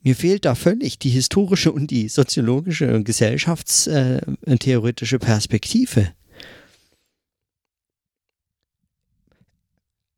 [0.03, 6.09] Mir fehlt da völlig die historische und die soziologische und gesellschaftstheoretische Perspektive.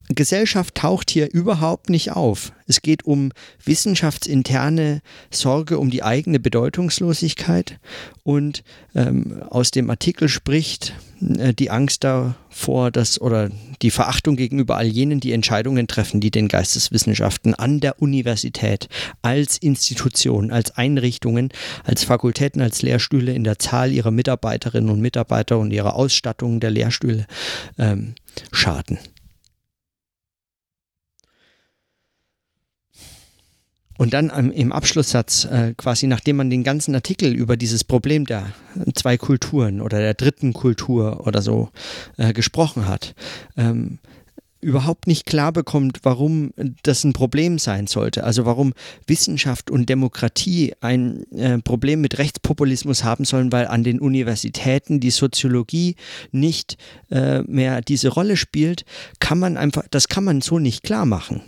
[0.08, 2.52] Gesellschaft taucht hier überhaupt nicht auf.
[2.66, 3.32] Es geht um
[3.64, 7.78] wissenschaftsinterne Sorge um die eigene Bedeutungslosigkeit
[8.22, 8.64] und
[8.94, 10.94] ähm, aus dem Artikel spricht
[11.38, 16.30] äh, die Angst davor, dass oder die Verachtung gegenüber all jenen, die Entscheidungen treffen, die
[16.30, 18.88] den Geisteswissenschaften an der Universität
[19.22, 21.48] als Institution, als Einrichtungen,
[21.82, 26.70] als Fakultäten, als Lehrstühle in der Zahl ihrer Mitarbeiterinnen und Mitarbeiter und ihrer Ausstattung der
[26.70, 27.26] Lehrstühle
[27.78, 28.14] ähm,
[28.52, 28.98] schaden.
[33.96, 38.46] Und dann im Abschlusssatz, äh, quasi nachdem man den ganzen Artikel über dieses Problem der
[38.94, 41.70] zwei Kulturen oder der dritten Kultur oder so
[42.16, 43.14] äh, gesprochen hat,
[43.56, 43.98] ähm,
[44.64, 46.52] überhaupt nicht klar bekommt, warum
[46.82, 48.24] das ein Problem sein sollte.
[48.24, 48.72] Also warum
[49.06, 55.10] Wissenschaft und Demokratie ein äh, Problem mit Rechtspopulismus haben sollen, weil an den Universitäten die
[55.10, 55.96] Soziologie
[56.32, 56.78] nicht
[57.10, 58.84] äh, mehr diese Rolle spielt,
[59.20, 61.42] kann man einfach, das kann man so nicht klar machen.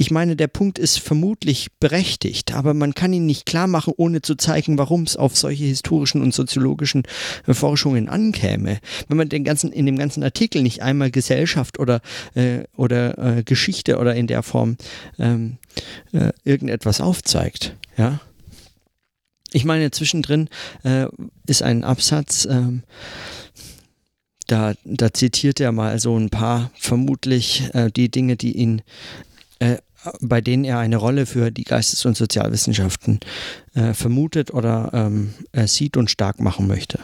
[0.00, 4.22] Ich meine, der Punkt ist vermutlich berechtigt, aber man kann ihn nicht klar machen, ohne
[4.22, 7.02] zu zeigen, warum es auf solche historischen und soziologischen
[7.48, 8.78] äh, Forschungen ankäme.
[9.08, 12.00] Wenn man den ganzen, in dem ganzen Artikel nicht einmal Gesellschaft oder,
[12.36, 14.76] äh, oder äh, Geschichte oder in der Form
[15.18, 15.58] ähm,
[16.12, 18.20] äh, irgendetwas aufzeigt, ja.
[19.52, 20.48] Ich meine, zwischendrin
[20.84, 21.06] äh,
[21.46, 22.84] ist ein Absatz, ähm,
[24.46, 28.82] da, da zitiert er mal so ein paar vermutlich äh, die Dinge, die ihn
[29.58, 29.78] äh,
[30.20, 33.20] bei denen er eine Rolle für die Geistes- und Sozialwissenschaften
[33.74, 35.34] äh, vermutet oder ähm,
[35.66, 37.00] sieht und stark machen möchte.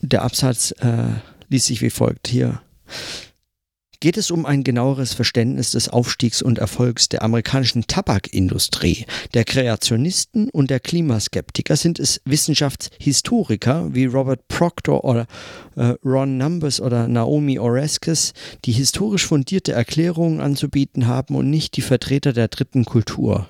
[0.00, 1.14] Der Absatz äh,
[1.48, 2.62] liest sich wie folgt hier
[4.00, 9.04] geht es um ein genaueres Verständnis des Aufstiegs und Erfolgs der amerikanischen Tabakindustrie.
[9.34, 15.26] Der Kreationisten und der Klimaskeptiker sind es Wissenschaftshistoriker wie Robert Proctor oder
[15.76, 18.32] äh, Ron Numbers oder Naomi Oreskes,
[18.64, 23.48] die historisch fundierte Erklärungen anzubieten haben und nicht die Vertreter der dritten Kultur.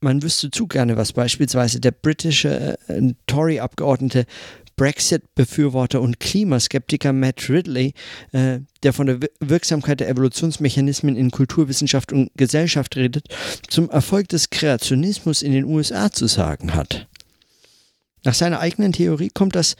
[0.00, 4.26] man wüsste zu gerne, was beispielsweise der britische äh, Tory-Abgeordnete
[4.76, 7.94] Brexit-Befürworter und Klimaskeptiker Matt Ridley,
[8.32, 13.28] äh, der von der Wirksamkeit der Evolutionsmechanismen in Kulturwissenschaft und Gesellschaft redet,
[13.68, 17.06] zum Erfolg des Kreationismus in den USA zu sagen hat.
[18.24, 19.76] Nach seiner eigenen Theorie kommt das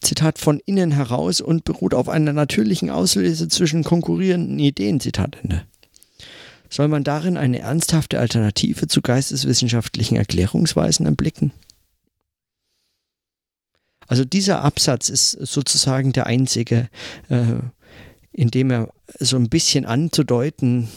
[0.00, 5.64] Zitat von innen heraus und beruht auf einer natürlichen Auslese zwischen konkurrierenden Ideen, Zitat Ende.
[6.70, 11.52] Soll man darin eine ernsthafte Alternative zu geisteswissenschaftlichen Erklärungsweisen erblicken?
[14.10, 16.88] Also dieser Absatz ist sozusagen der einzige,
[17.28, 17.60] äh,
[18.32, 18.88] in dem er
[19.20, 20.88] so ein bisschen anzudeuten,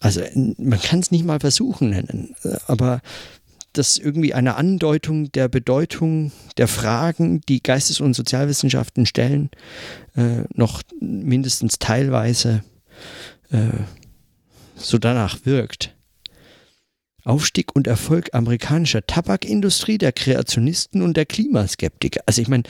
[0.00, 2.34] also man kann es nicht mal versuchen nennen,
[2.66, 3.00] aber
[3.72, 9.48] das irgendwie eine Andeutung der Bedeutung der Fragen, die Geistes- und Sozialwissenschaften stellen,
[10.14, 12.62] äh, noch mindestens teilweise
[13.50, 13.80] äh,
[14.76, 15.96] so danach wirkt.
[17.28, 22.22] Aufstieg und Erfolg amerikanischer Tabakindustrie, der Kreationisten und der Klimaskeptiker.
[22.26, 22.64] Also ich meine,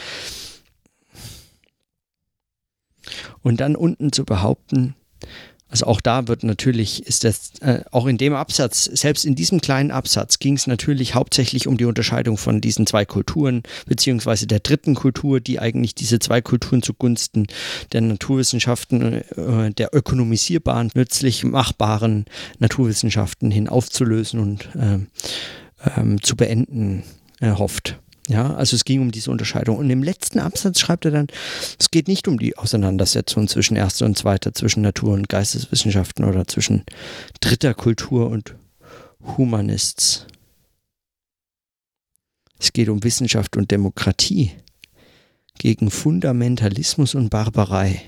[3.43, 4.95] und dann unten zu behaupten,
[5.69, 9.61] also auch da wird natürlich, ist das, äh, auch in dem Absatz, selbst in diesem
[9.61, 14.61] kleinen Absatz ging es natürlich hauptsächlich um die Unterscheidung von diesen zwei Kulturen, beziehungsweise der
[14.61, 17.47] dritten Kultur, die eigentlich diese zwei Kulturen zugunsten
[17.93, 22.25] der Naturwissenschaften, äh, der ökonomisierbaren, nützlich machbaren
[22.59, 24.99] Naturwissenschaften hin aufzulösen und äh,
[26.23, 27.05] zu beenden
[27.41, 28.01] hofft.
[28.29, 29.79] Ja, also es ging um diese Unterscheidung.
[29.79, 31.29] Und im letzten Absatz schreibt er dann,
[31.79, 36.47] es geht nicht um die Auseinandersetzung zwischen erster und zweiter, zwischen Natur- und Geisteswissenschaften oder
[36.47, 36.85] zwischen
[37.41, 38.55] dritter Kultur und
[39.23, 40.27] Humanists.
[42.59, 44.53] Es geht um Wissenschaft und Demokratie
[45.59, 48.03] gegen Fundamentalismus und Barbarei.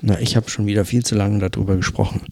[0.00, 2.22] Na, ich habe schon wieder viel zu lange darüber gesprochen.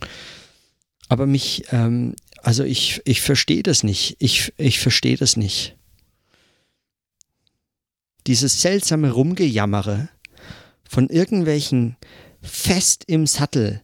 [1.09, 4.17] Aber mich, ähm, also ich, ich verstehe das nicht.
[4.19, 5.77] Ich, ich verstehe das nicht.
[8.27, 10.09] Dieses seltsame Rumgejammere
[10.89, 11.97] von irgendwelchen
[12.41, 13.83] fest im Sattel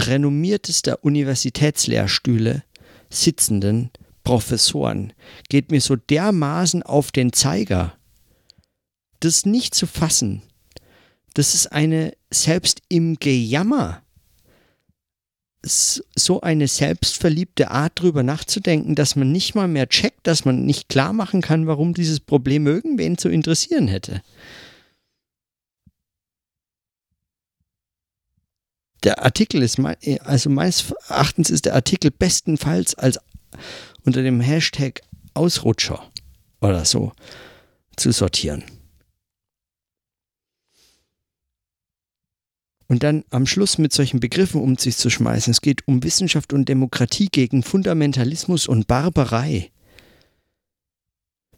[0.00, 2.64] renommiertester Universitätslehrstühle
[3.10, 3.90] sitzenden
[4.24, 5.12] Professoren
[5.48, 7.96] geht mir so dermaßen auf den Zeiger.
[9.20, 10.42] Das nicht zu fassen.
[11.34, 14.02] Das ist eine selbst im Gejammer
[15.66, 20.88] so eine selbstverliebte Art drüber nachzudenken, dass man nicht mal mehr checkt, dass man nicht
[20.88, 24.22] klar machen kann, warum dieses Problem irgendwen zu interessieren hätte.
[29.02, 29.78] Der Artikel ist,
[30.20, 33.18] also meines Erachtens ist der Artikel bestenfalls als
[34.04, 35.02] unter dem Hashtag
[35.34, 36.10] Ausrutscher
[36.60, 37.12] oder so
[37.96, 38.64] zu sortieren.
[42.88, 45.50] Und dann am Schluss mit solchen Begriffen um sich zu schmeißen.
[45.50, 49.70] Es geht um Wissenschaft und Demokratie gegen Fundamentalismus und Barbarei.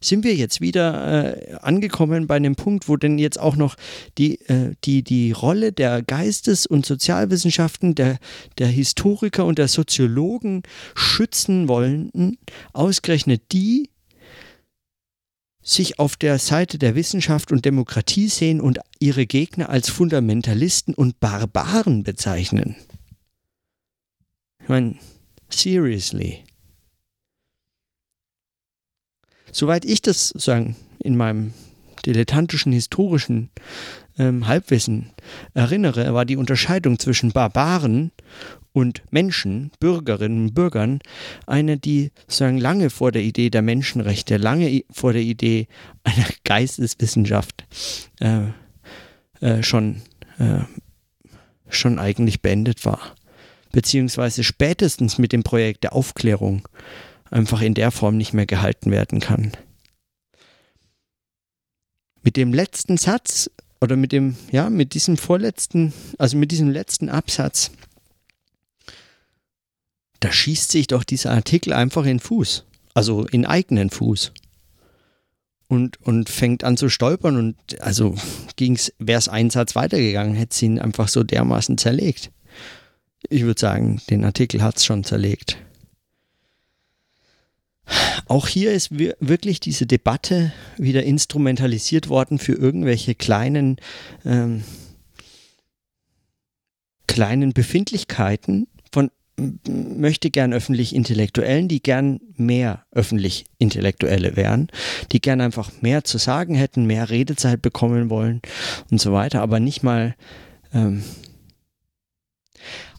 [0.00, 3.74] Sind wir jetzt wieder äh, angekommen bei einem Punkt, wo denn jetzt auch noch
[4.16, 8.18] die, äh, die, die Rolle der Geistes- und Sozialwissenschaften, der,
[8.58, 10.62] der Historiker und der Soziologen
[10.94, 12.38] schützen wollen,
[12.72, 13.90] ausgerechnet die,
[15.68, 21.20] sich auf der Seite der Wissenschaft und Demokratie sehen und ihre Gegner als Fundamentalisten und
[21.20, 22.76] Barbaren bezeichnen.
[24.62, 24.98] Ich meine,
[25.50, 26.44] seriously.
[29.52, 31.52] Soweit ich das sagen in meinem
[32.02, 33.50] dilettantischen historischen
[34.18, 35.10] ähm, Halbwissen
[35.54, 38.10] erinnere, war die Unterscheidung zwischen Barbaren
[38.72, 41.00] und Menschen, Bürgerinnen und Bürgern,
[41.46, 45.68] eine, die sagen, lange vor der Idee der Menschenrechte, lange vor der Idee
[46.04, 47.66] einer Geisteswissenschaft
[48.20, 48.48] äh,
[49.40, 50.02] äh, schon,
[50.38, 50.60] äh,
[51.68, 53.14] schon eigentlich beendet war.
[53.72, 56.66] Beziehungsweise spätestens mit dem Projekt der Aufklärung
[57.30, 59.52] einfach in der Form nicht mehr gehalten werden kann.
[62.28, 67.08] Mit dem letzten Satz oder mit dem, ja, mit diesem vorletzten, also mit diesem letzten
[67.08, 67.70] Absatz
[70.20, 72.64] da schießt sich doch dieser Artikel einfach in Fuß,
[72.94, 74.32] also in eigenen Fuß.
[75.68, 78.14] Und, und fängt an zu stolpern und also
[78.98, 82.30] wäre es einen Satz weitergegangen, hätte sie ihn einfach so dermaßen zerlegt.
[83.28, 85.58] Ich würde sagen, den Artikel hat es schon zerlegt.
[88.26, 93.76] Auch hier ist wirklich diese Debatte wieder instrumentalisiert worden für irgendwelche kleinen,
[94.24, 94.64] ähm,
[97.06, 98.66] kleinen Befindlichkeiten,
[99.68, 104.68] möchte gern öffentlich Intellektuellen, die gern mehr öffentlich Intellektuelle wären,
[105.12, 108.42] die gern einfach mehr zu sagen hätten, mehr Redezeit bekommen wollen
[108.90, 110.14] und so weiter, aber nicht mal.
[110.72, 111.02] Ähm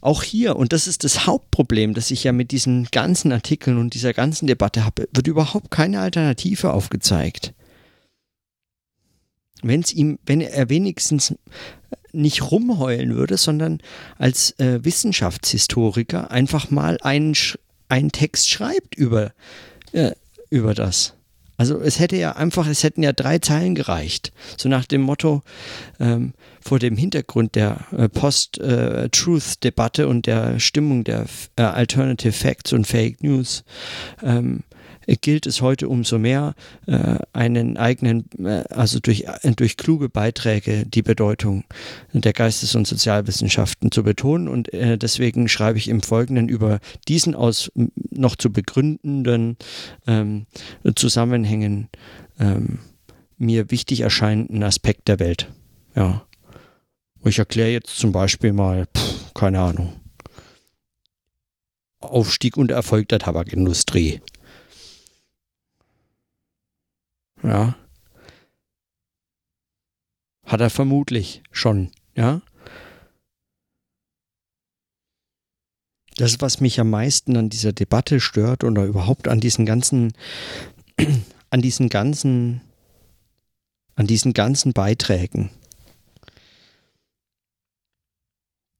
[0.02, 3.94] auch hier, und das ist das Hauptproblem, das ich ja mit diesen ganzen Artikeln und
[3.94, 7.54] dieser ganzen Debatte habe, wird überhaupt keine Alternative aufgezeigt.
[9.62, 11.36] Wenn es ihm, wenn er wenigstens
[12.12, 13.80] nicht rumheulen würde, sondern
[14.18, 17.36] als äh, Wissenschaftshistoriker einfach mal einen,
[17.88, 19.34] einen Text schreibt über,
[19.92, 20.12] äh,
[20.50, 21.16] über das.
[21.60, 24.32] Also es hätte ja einfach, es hätten ja drei Zeilen gereicht.
[24.56, 25.44] So nach dem Motto,
[26.00, 31.26] ähm, vor dem Hintergrund der äh, Post-Truth-Debatte und der Stimmung der
[31.58, 33.66] äh, Alternative Facts und Fake News
[34.24, 34.64] ähm,
[35.16, 36.54] gilt es heute umso mehr,
[36.86, 41.64] äh, einen eigenen, äh, also durch, äh, durch kluge Beiträge die Bedeutung
[42.14, 44.48] der Geistes- und Sozialwissenschaften zu betonen.
[44.48, 47.72] Und deswegen schreibe ich im Folgenden über diesen aus
[48.12, 49.58] noch zu begründenden
[50.08, 50.46] ähm,
[50.96, 51.90] Zusammenhängen
[52.40, 52.80] ähm,
[53.38, 55.50] mir wichtig erscheinenden Aspekt der Welt.
[55.96, 56.26] Ja.
[57.26, 59.94] Ich erkläre jetzt zum Beispiel mal, pff, keine Ahnung,
[62.00, 64.22] Aufstieg und Erfolg der Tabakindustrie.
[67.44, 67.76] Ja.
[70.46, 72.42] Hat er vermutlich schon, ja.
[76.18, 80.14] Das, was mich am meisten an dieser Debatte stört oder überhaupt an diesen ganzen,
[81.50, 82.62] an diesen ganzen,
[83.96, 85.50] an diesen ganzen Beiträgen,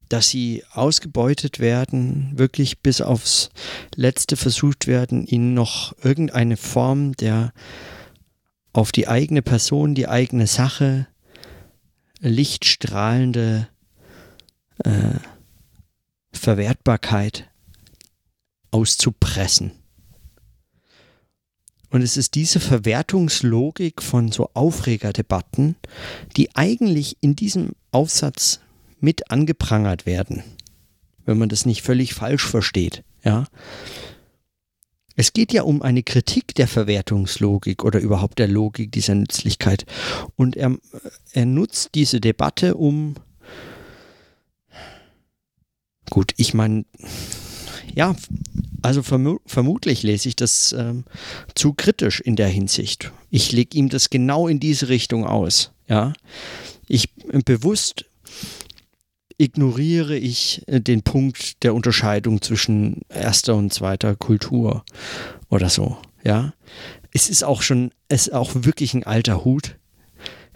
[0.10, 3.52] dass sie ausgebeutet werden, wirklich bis aufs
[3.96, 7.54] Letzte versucht werden, ihnen noch irgendeine Form der
[8.74, 11.08] auf die eigene Person, die eigene Sache
[12.20, 13.68] lichtstrahlende
[14.84, 15.16] äh,
[16.32, 17.50] Verwertbarkeit
[18.72, 19.72] auszupressen.
[21.90, 25.76] Und es ist diese Verwertungslogik von so Aufregerdebatten,
[26.38, 28.60] die eigentlich in diesem Aufsatz
[29.00, 30.44] mit angeprangert werden,
[31.26, 33.04] wenn man das nicht völlig falsch versteht.
[33.24, 33.46] Ja,
[35.20, 39.86] es geht ja um eine Kritik der Verwertungslogik oder überhaupt der Logik dieser Nützlichkeit.
[40.38, 40.78] Und er,
[41.34, 43.16] er nutzt diese Debatte, um.
[46.10, 46.86] Gut, ich meine,
[47.94, 48.16] ja,
[48.82, 51.04] also verm vermutlich lese ich das ähm,
[51.54, 53.12] zu kritisch in der Hinsicht.
[53.30, 55.74] Ich lege ihm das genau in diese Richtung aus.
[55.90, 56.14] Ja,
[56.88, 58.06] ich bewusst
[59.40, 64.84] ignoriere ich äh, den Punkt der Unterscheidung zwischen erster und zweiter Kultur
[65.50, 65.98] oder so.
[66.24, 66.54] Ja,
[67.12, 69.79] es ist auch schon, es ist auch wirklich ein alter Hut.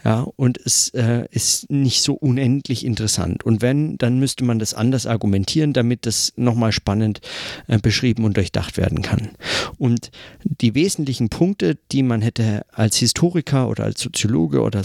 [0.04, 3.46] Ja, und es äh, ist nicht so unendlich interessant.
[3.46, 7.22] Und wenn, dann müsste man das anders argumentieren, damit das nochmal spannend
[7.68, 9.30] äh, beschrieben und durchdacht werden kann.
[9.78, 10.12] Und
[10.44, 14.84] die wesentlichen Punkte, die man hätte als Historiker oder als Soziologe oder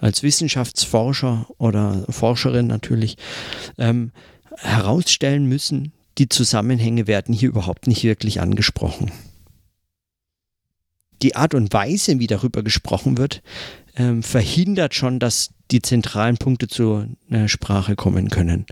[0.00, 3.18] als Wissenschaftsforscher oder Forscherin natürlich
[3.76, 4.12] ähm,
[4.56, 9.10] herausstellen müssen, die Zusammenhänge werden hier überhaupt nicht wirklich angesprochen
[11.24, 13.42] die Art und Weise, wie darüber gesprochen wird,
[13.96, 18.66] ähm, verhindert schon, dass die zentralen Punkte zur äh, Sprache kommen können.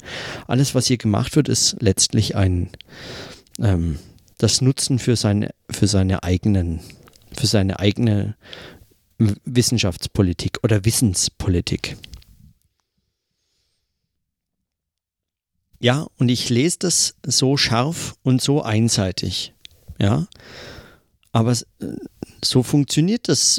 [0.46, 2.68] Alles, was hier gemacht wird, ist letztlich ein
[3.58, 3.98] ähm,
[4.36, 6.80] das Nutzen für seine, für seine eigenen,
[7.32, 8.36] für seine eigene
[9.18, 11.96] Wissenschaftspolitik oder Wissenspolitik.
[15.80, 19.54] Ja, und ich lese das so scharf und so einseitig.
[19.98, 20.26] Ja,
[21.32, 21.86] aber äh,
[22.44, 23.58] so funktioniert das,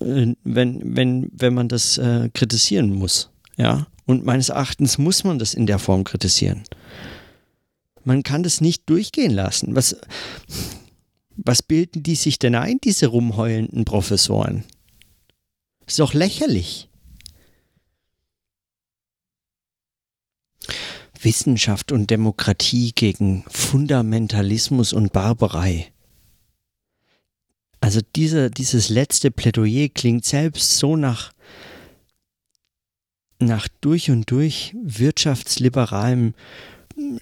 [0.00, 3.30] äh, wenn, wenn, wenn man das äh, kritisieren muss.
[3.56, 3.86] Ja.
[4.06, 6.64] Und meines Erachtens muss man das in der Form kritisieren.
[8.04, 9.76] Man kann das nicht durchgehen lassen.
[9.76, 9.96] Was,
[11.36, 14.64] was bilden die sich denn ein, diese rumheulenden Professoren?
[15.86, 16.88] ist doch lächerlich.
[21.20, 25.91] Wissenschaft und Demokratie gegen Fundamentalismus und Barbarei.
[27.82, 31.32] Also diese, dieses letzte Plädoyer klingt selbst so nach,
[33.40, 36.34] nach durch und durch wirtschaftsliberalem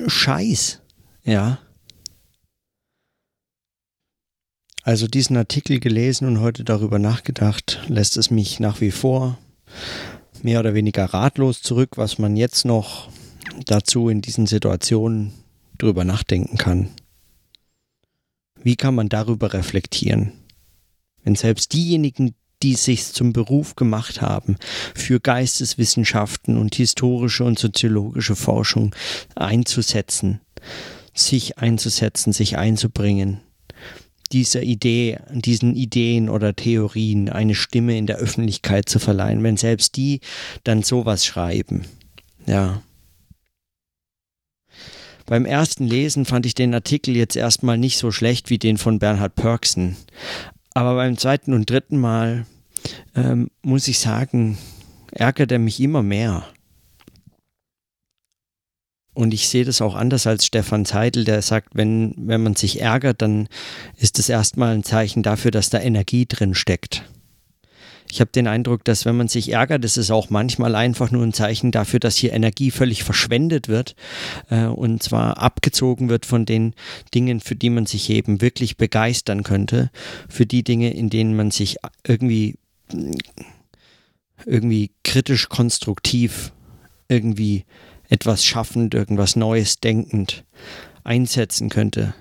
[0.07, 0.83] Scheiß,
[1.25, 1.61] ja.
[4.83, 9.39] Also diesen Artikel gelesen und heute darüber nachgedacht, lässt es mich nach wie vor
[10.43, 13.09] mehr oder weniger ratlos zurück, was man jetzt noch
[13.64, 15.32] dazu in diesen Situationen
[15.78, 16.91] drüber nachdenken kann.
[18.62, 20.35] Wie kann man darüber reflektieren?
[21.25, 24.57] Wenn selbst diejenigen, die sich zum Beruf gemacht haben,
[24.95, 28.95] für Geisteswissenschaften und historische und soziologische Forschung
[29.35, 30.41] einzusetzen,
[31.14, 33.41] sich einzusetzen, sich einzubringen,
[34.33, 39.97] dieser Idee, diesen Ideen oder Theorien eine Stimme in der Öffentlichkeit zu verleihen, wenn selbst
[39.97, 40.21] die
[40.62, 41.85] dann sowas schreiben.
[42.47, 42.83] Ja.
[45.27, 48.99] beim ersten Lesen fand ich den Artikel jetzt erstmal nicht so schlecht wie den von
[48.99, 49.97] Bernhard Perksen.
[50.75, 52.47] Aber beim zweiten und dritten Mal
[53.14, 54.59] ähm, muss ich sagen,
[55.12, 56.47] ärgert er mich immer mehr.
[59.12, 62.81] Und ich sehe das auch anders als Stefan Zeidel, der sagt, wenn, wenn man sich
[62.81, 63.49] ärgert, dann
[63.97, 67.05] ist das erstmal ein Zeichen dafür, dass da Energie drin steckt.
[68.11, 71.23] Ich habe den Eindruck, dass wenn man sich ärgert, ist es auch manchmal einfach nur
[71.25, 73.95] ein Zeichen dafür, dass hier Energie völlig verschwendet wird
[74.51, 76.75] äh, und zwar abgezogen wird von den
[77.15, 79.91] Dingen, für die man sich eben wirklich begeistern könnte,
[80.29, 82.57] für die Dinge, in denen man sich irgendwie
[84.47, 86.53] irgendwie kritisch konstruktiv
[87.09, 87.65] irgendwie
[88.09, 90.45] etwas schaffend, irgendwas Neues denkend
[91.05, 92.15] einsetzen könnte.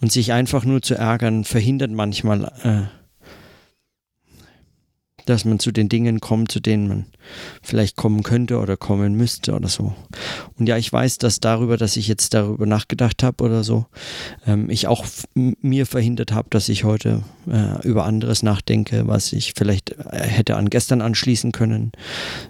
[0.00, 2.95] Und sich einfach nur zu ärgern, verhindert manchmal äh,
[5.26, 7.06] dass man zu den Dingen kommt, zu denen man
[7.62, 9.94] vielleicht kommen könnte oder kommen müsste oder so.
[10.58, 13.86] Und ja, ich weiß, dass darüber, dass ich jetzt darüber nachgedacht habe oder so,
[14.46, 15.04] ähm, ich auch
[15.34, 20.56] mir verhindert habe, dass ich heute äh, über anderes nachdenke, was ich vielleicht äh, hätte
[20.56, 21.92] an gestern anschließen können,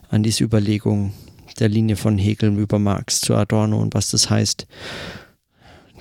[0.08, 1.12] an diese Überlegung
[1.58, 4.66] der Linie von Hegel über Marx zu Adorno und was das heißt,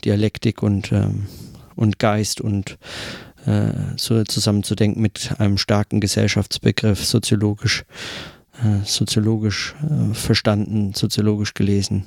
[0.03, 1.27] Dialektik und, ähm,
[1.75, 2.77] und Geist und
[3.45, 7.85] äh, so zusammenzudenken mit einem starken Gesellschaftsbegriff, soziologisch,
[8.63, 12.05] äh, soziologisch äh, verstanden, soziologisch gelesen,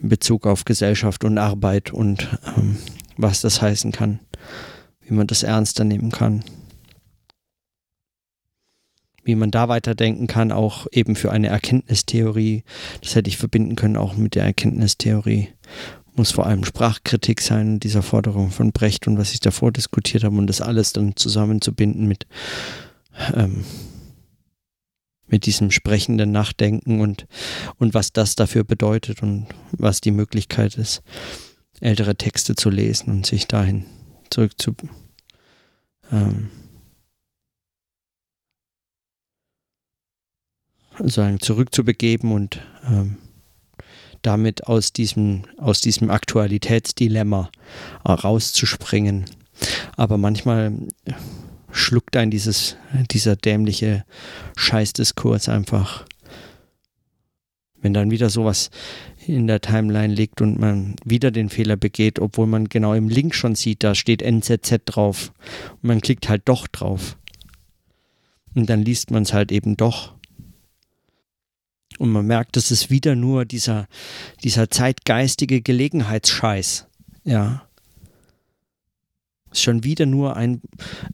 [0.00, 2.76] in Bezug auf Gesellschaft und Arbeit und ähm,
[3.16, 4.20] was das heißen kann,
[5.02, 6.44] wie man das ernster nehmen kann
[9.24, 12.62] wie man da weiterdenken kann, auch eben für eine Erkenntnistheorie.
[13.00, 15.48] Das hätte ich verbinden können auch mit der Erkenntnistheorie
[16.16, 20.36] muss vor allem Sprachkritik sein, dieser Forderung von Brecht und was ich davor diskutiert habe
[20.36, 22.26] und das alles dann zusammenzubinden mit,
[23.34, 23.64] ähm,
[25.26, 27.26] mit diesem sprechenden Nachdenken und,
[27.78, 31.02] und was das dafür bedeutet und was die Möglichkeit ist,
[31.80, 33.84] ältere Texte zu lesen und sich dahin
[34.30, 34.74] zurück zu
[36.12, 36.50] ähm,
[41.00, 43.16] sagen, zurückzubegeben und ähm,
[44.26, 47.50] damit aus diesem, aus diesem Aktualitätsdilemma
[48.06, 49.26] rauszuspringen.
[49.96, 50.72] Aber manchmal
[51.70, 52.76] schluckt ein dieses,
[53.10, 54.04] dieser dämliche
[54.56, 56.04] Scheißdiskurs einfach.
[57.80, 58.70] Wenn dann wieder sowas
[59.26, 63.34] in der Timeline liegt und man wieder den Fehler begeht, obwohl man genau im Link
[63.34, 65.32] schon sieht, da steht NZZ drauf.
[65.74, 67.18] Und man klickt halt doch drauf.
[68.54, 70.13] Und dann liest man es halt eben doch.
[71.98, 73.86] Und man merkt, das ist wieder nur dieser,
[74.42, 76.86] dieser zeitgeistige Gelegenheitsscheiß.
[77.24, 77.66] Ja.
[79.52, 80.60] Ist schon wieder nur ein,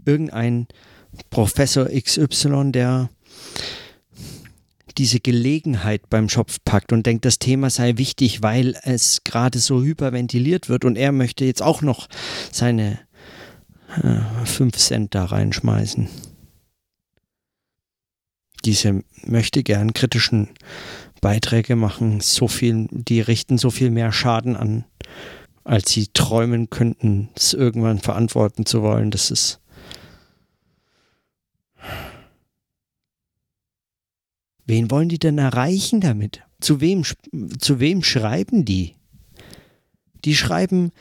[0.04, 0.66] irgendein
[1.28, 3.10] Professor XY, der
[4.98, 9.82] diese Gelegenheit beim Schopf packt und denkt, das Thema sei wichtig, weil es gerade so
[9.82, 12.08] hyperventiliert wird und er möchte jetzt auch noch
[12.50, 12.98] seine
[14.02, 16.08] äh, 5 Cent da reinschmeißen
[18.64, 20.48] diese möchte gern kritischen
[21.20, 24.84] Beiträge machen, so viel, die richten so viel mehr Schaden an,
[25.64, 29.10] als sie träumen könnten, es irgendwann verantworten zu wollen.
[29.10, 29.60] Das ist
[34.70, 36.42] Wen wollen die denn erreichen damit?
[36.60, 37.02] Zu wem,
[37.58, 38.94] zu wem schreiben die?
[40.24, 40.92] Die schreiben,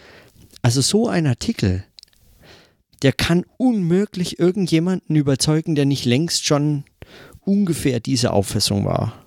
[0.64, 1.84] also so ein Artikel,
[3.04, 6.84] der kann unmöglich irgendjemanden überzeugen, der nicht längst schon
[7.42, 9.26] ungefähr diese Auffassung war.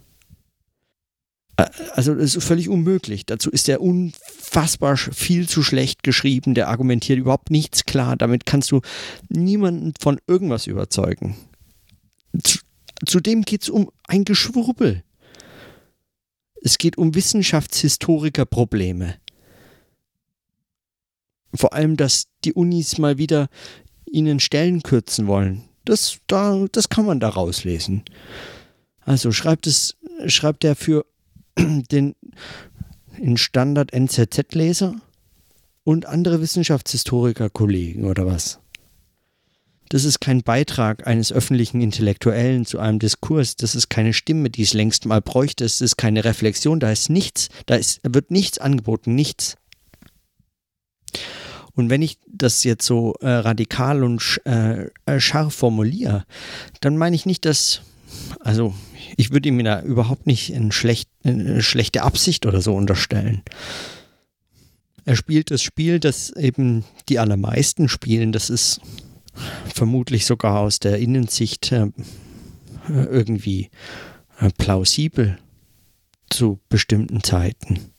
[1.95, 3.27] Also das ist völlig unmöglich.
[3.27, 6.55] Dazu ist er unfassbar viel zu schlecht geschrieben.
[6.55, 8.17] Der argumentiert überhaupt nichts klar.
[8.17, 8.81] Damit kannst du
[9.29, 11.37] niemanden von irgendwas überzeugen.
[13.05, 15.05] Zudem geht es um ein Geschwurbel.
[16.63, 19.17] Es geht um Wissenschaftshistoriker-Probleme.
[21.55, 23.49] Vor allem, dass die Unis mal wieder
[24.07, 25.65] ihnen Stellen kürzen wollen.
[25.85, 28.03] Das, da, das kann man da rauslesen.
[29.01, 31.05] Also schreibt es, schreibt er für
[31.59, 32.15] den
[33.19, 34.95] in Standard NZZ-Leser
[35.85, 38.61] und andere Wissenschaftshistoriker-Kollegen oder was?
[39.93, 43.57] Das ist kein Beitrag eines öffentlichen Intellektuellen zu einem Diskurs.
[43.57, 45.67] Das ist keine Stimme, die es längst mal bräuchte.
[45.67, 46.81] Es ist keine Reflexion.
[46.81, 47.51] Da ist nichts.
[47.67, 49.15] Da ist, wird nichts angeboten.
[49.15, 49.59] Nichts.
[51.75, 56.25] Und wenn ich das jetzt so äh, radikal und sch, äh, äh, scharf formuliere,
[56.81, 57.83] dann meine ich nicht, dass,
[58.41, 58.75] also
[59.17, 63.43] ich würde ihm da überhaupt nicht eine, schlecht, eine schlechte Absicht oder so unterstellen.
[65.05, 68.33] Er spielt das Spiel, das eben die allermeisten spielen.
[68.33, 68.81] Das ist
[69.75, 71.91] vermutlich sogar aus der Innensicht äh,
[72.89, 73.71] irgendwie
[74.39, 75.39] äh, plausibel
[76.29, 77.93] zu bestimmten Zeiten.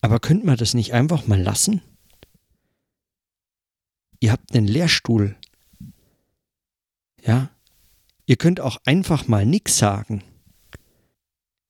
[0.00, 1.80] Aber könnte man das nicht einfach mal lassen?
[4.24, 5.36] Ihr habt einen Lehrstuhl.
[7.22, 7.50] Ja?
[8.24, 10.24] Ihr könnt auch einfach mal nichts sagen.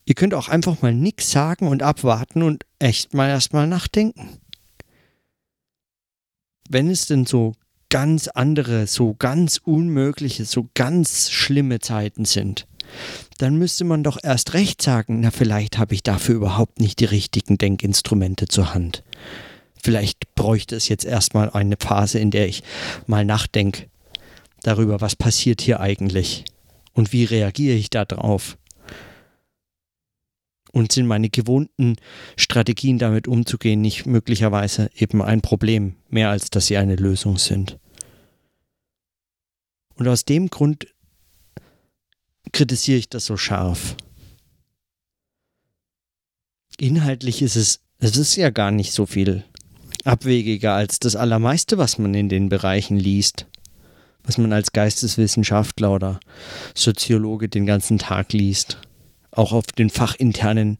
[0.04, 4.38] Ihr könnt auch einfach mal nichts sagen und abwarten und echt mal erstmal nachdenken.
[6.68, 7.56] Wenn es denn so
[7.88, 12.68] ganz andere, so ganz unmögliche, so ganz schlimme Zeiten sind,
[13.38, 17.06] dann müsste man doch erst recht sagen, na vielleicht habe ich dafür überhaupt nicht die
[17.06, 19.02] richtigen Denkinstrumente zur Hand.
[19.84, 22.62] Vielleicht bräuchte es jetzt erstmal eine Phase, in der ich
[23.06, 23.90] mal nachdenke
[24.62, 26.46] darüber, was passiert hier eigentlich
[26.94, 28.56] und wie reagiere ich darauf.
[30.72, 31.96] Und sind meine gewohnten
[32.34, 37.78] Strategien damit umzugehen nicht möglicherweise eben ein Problem, mehr als dass sie eine Lösung sind.
[39.96, 40.86] Und aus dem Grund
[42.52, 43.96] kritisiere ich das so scharf.
[46.78, 49.44] Inhaltlich ist es, es ist ja gar nicht so viel
[50.04, 53.46] abwegiger als das Allermeiste, was man in den Bereichen liest,
[54.22, 56.20] was man als Geisteswissenschaftler oder
[56.74, 58.78] Soziologe den ganzen Tag liest.
[59.30, 60.78] Auch auf den fachinternen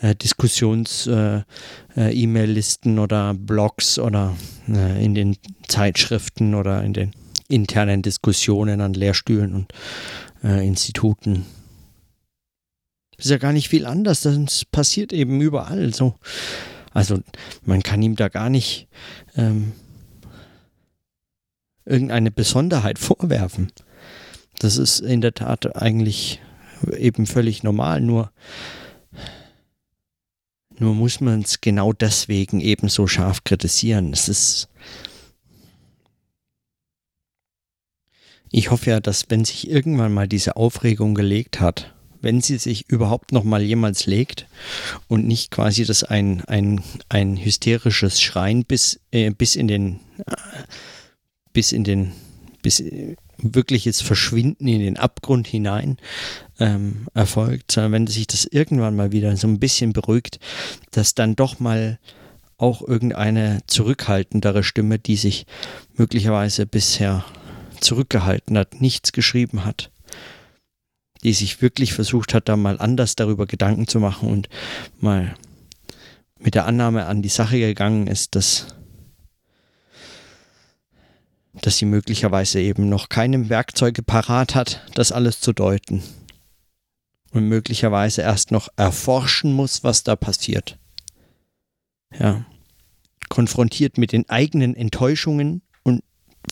[0.00, 4.36] äh, Diskussions-E-Mail-Listen äh, äh, oder Blogs oder
[4.68, 7.10] äh, in den Zeitschriften oder in den
[7.48, 9.72] internen Diskussionen an Lehrstühlen und
[10.44, 11.46] äh, Instituten.
[13.18, 16.14] Ist ja gar nicht viel anders, das passiert eben überall so.
[16.96, 17.20] Also
[17.66, 18.88] man kann ihm da gar nicht
[19.36, 19.72] ähm,
[21.84, 23.70] irgendeine Besonderheit vorwerfen.
[24.60, 26.40] Das ist in der Tat eigentlich
[26.96, 28.32] eben völlig normal, nur,
[30.78, 34.14] nur muss man es genau deswegen eben so scharf kritisieren.
[34.14, 34.70] Es ist
[38.50, 41.94] Ich hoffe ja, dass wenn sich irgendwann mal diese Aufregung gelegt hat,
[42.26, 44.48] wenn sie sich überhaupt noch mal jemals legt
[45.06, 50.34] und nicht quasi das ein, ein, ein hysterisches Schreien bis, äh, bis in den äh,
[51.52, 52.10] bis in den
[52.62, 55.98] bis äh, wirkliches Verschwinden in den Abgrund hinein
[56.58, 60.40] ähm, erfolgt, sondern wenn sich das irgendwann mal wieder so ein bisschen beruhigt,
[60.90, 62.00] dass dann doch mal
[62.58, 65.46] auch irgendeine zurückhaltendere Stimme, die sich
[65.94, 67.24] möglicherweise bisher
[67.78, 69.92] zurückgehalten hat, nichts geschrieben hat,
[71.22, 74.48] die sich wirklich versucht hat, da mal anders darüber Gedanken zu machen und
[75.00, 75.34] mal
[76.38, 78.68] mit der Annahme an die Sache gegangen ist, dass,
[81.54, 86.02] dass sie möglicherweise eben noch keine Werkzeuge parat hat, das alles zu deuten
[87.32, 90.78] und möglicherweise erst noch erforschen muss, was da passiert.
[92.18, 92.44] Ja,
[93.28, 96.02] konfrontiert mit den eigenen Enttäuschungen und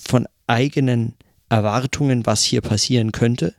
[0.00, 1.14] von eigenen
[1.48, 3.54] Erwartungen, was hier passieren könnte.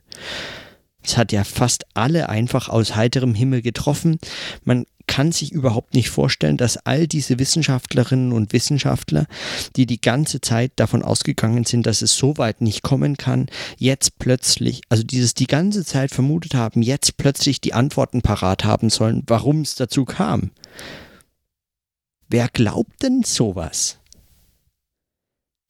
[1.06, 4.18] Es hat ja fast alle einfach aus heiterem Himmel getroffen.
[4.64, 9.26] Man kann sich überhaupt nicht vorstellen, dass all diese Wissenschaftlerinnen und Wissenschaftler,
[9.76, 13.46] die die ganze Zeit davon ausgegangen sind, dass es so weit nicht kommen kann,
[13.78, 18.90] jetzt plötzlich, also dieses die ganze Zeit vermutet haben, jetzt plötzlich die Antworten parat haben
[18.90, 20.50] sollen, warum es dazu kam.
[22.28, 23.98] Wer glaubt denn sowas?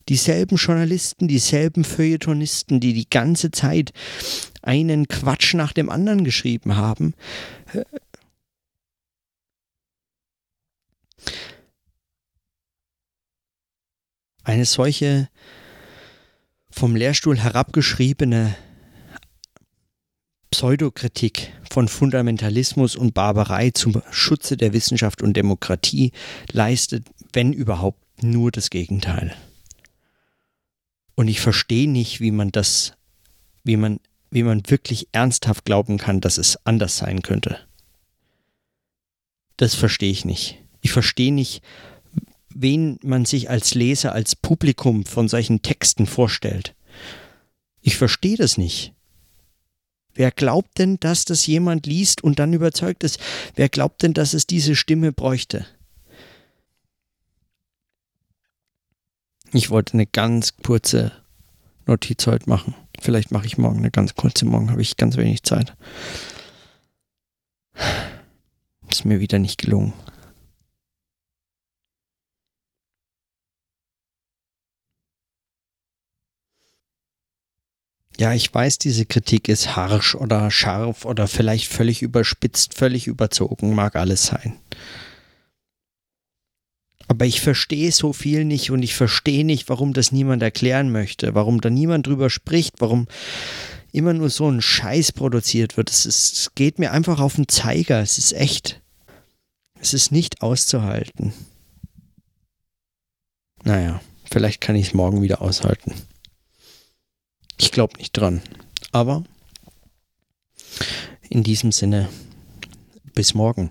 [0.08, 3.92] dieselben Journalisten, dieselben Feuilletonisten, die die ganze Zeit
[4.66, 7.14] einen Quatsch nach dem anderen geschrieben haben.
[14.42, 15.28] Eine solche
[16.70, 18.54] vom Lehrstuhl herabgeschriebene
[20.50, 26.12] Pseudokritik von Fundamentalismus und Barbarei zum Schutze der Wissenschaft und Demokratie
[26.52, 29.36] leistet, wenn überhaupt, nur das Gegenteil.
[31.14, 32.94] Und ich verstehe nicht, wie man das,
[33.64, 34.00] wie man,
[34.30, 37.58] wie man wirklich ernsthaft glauben kann, dass es anders sein könnte.
[39.56, 40.62] Das verstehe ich nicht.
[40.80, 41.62] Ich verstehe nicht,
[42.50, 46.74] wen man sich als Leser, als Publikum von solchen Texten vorstellt.
[47.80, 48.92] Ich verstehe das nicht.
[50.14, 53.20] Wer glaubt denn, dass das jemand liest und dann überzeugt ist?
[53.54, 55.66] Wer glaubt denn, dass es diese Stimme bräuchte?
[59.52, 61.12] Ich wollte eine ganz kurze
[61.86, 62.74] Notiz heute machen.
[63.00, 64.44] Vielleicht mache ich morgen eine ganz kurze.
[64.44, 65.74] Morgen habe ich ganz wenig Zeit.
[68.88, 69.92] Ist mir wieder nicht gelungen.
[78.18, 83.74] Ja, ich weiß, diese Kritik ist harsch oder scharf oder vielleicht völlig überspitzt, völlig überzogen,
[83.74, 84.56] mag alles sein
[87.16, 91.34] aber ich verstehe so viel nicht und ich verstehe nicht, warum das niemand erklären möchte,
[91.34, 93.08] warum da niemand drüber spricht, warum
[93.90, 95.88] immer nur so ein Scheiß produziert wird.
[95.88, 98.02] Es, ist, es geht mir einfach auf den Zeiger.
[98.02, 98.82] Es ist echt.
[99.80, 101.32] Es ist nicht auszuhalten.
[103.64, 105.94] Naja, vielleicht kann ich es morgen wieder aushalten.
[107.56, 108.42] Ich glaube nicht dran.
[108.92, 109.24] Aber
[111.30, 112.10] in diesem Sinne,
[113.14, 113.70] bis morgen.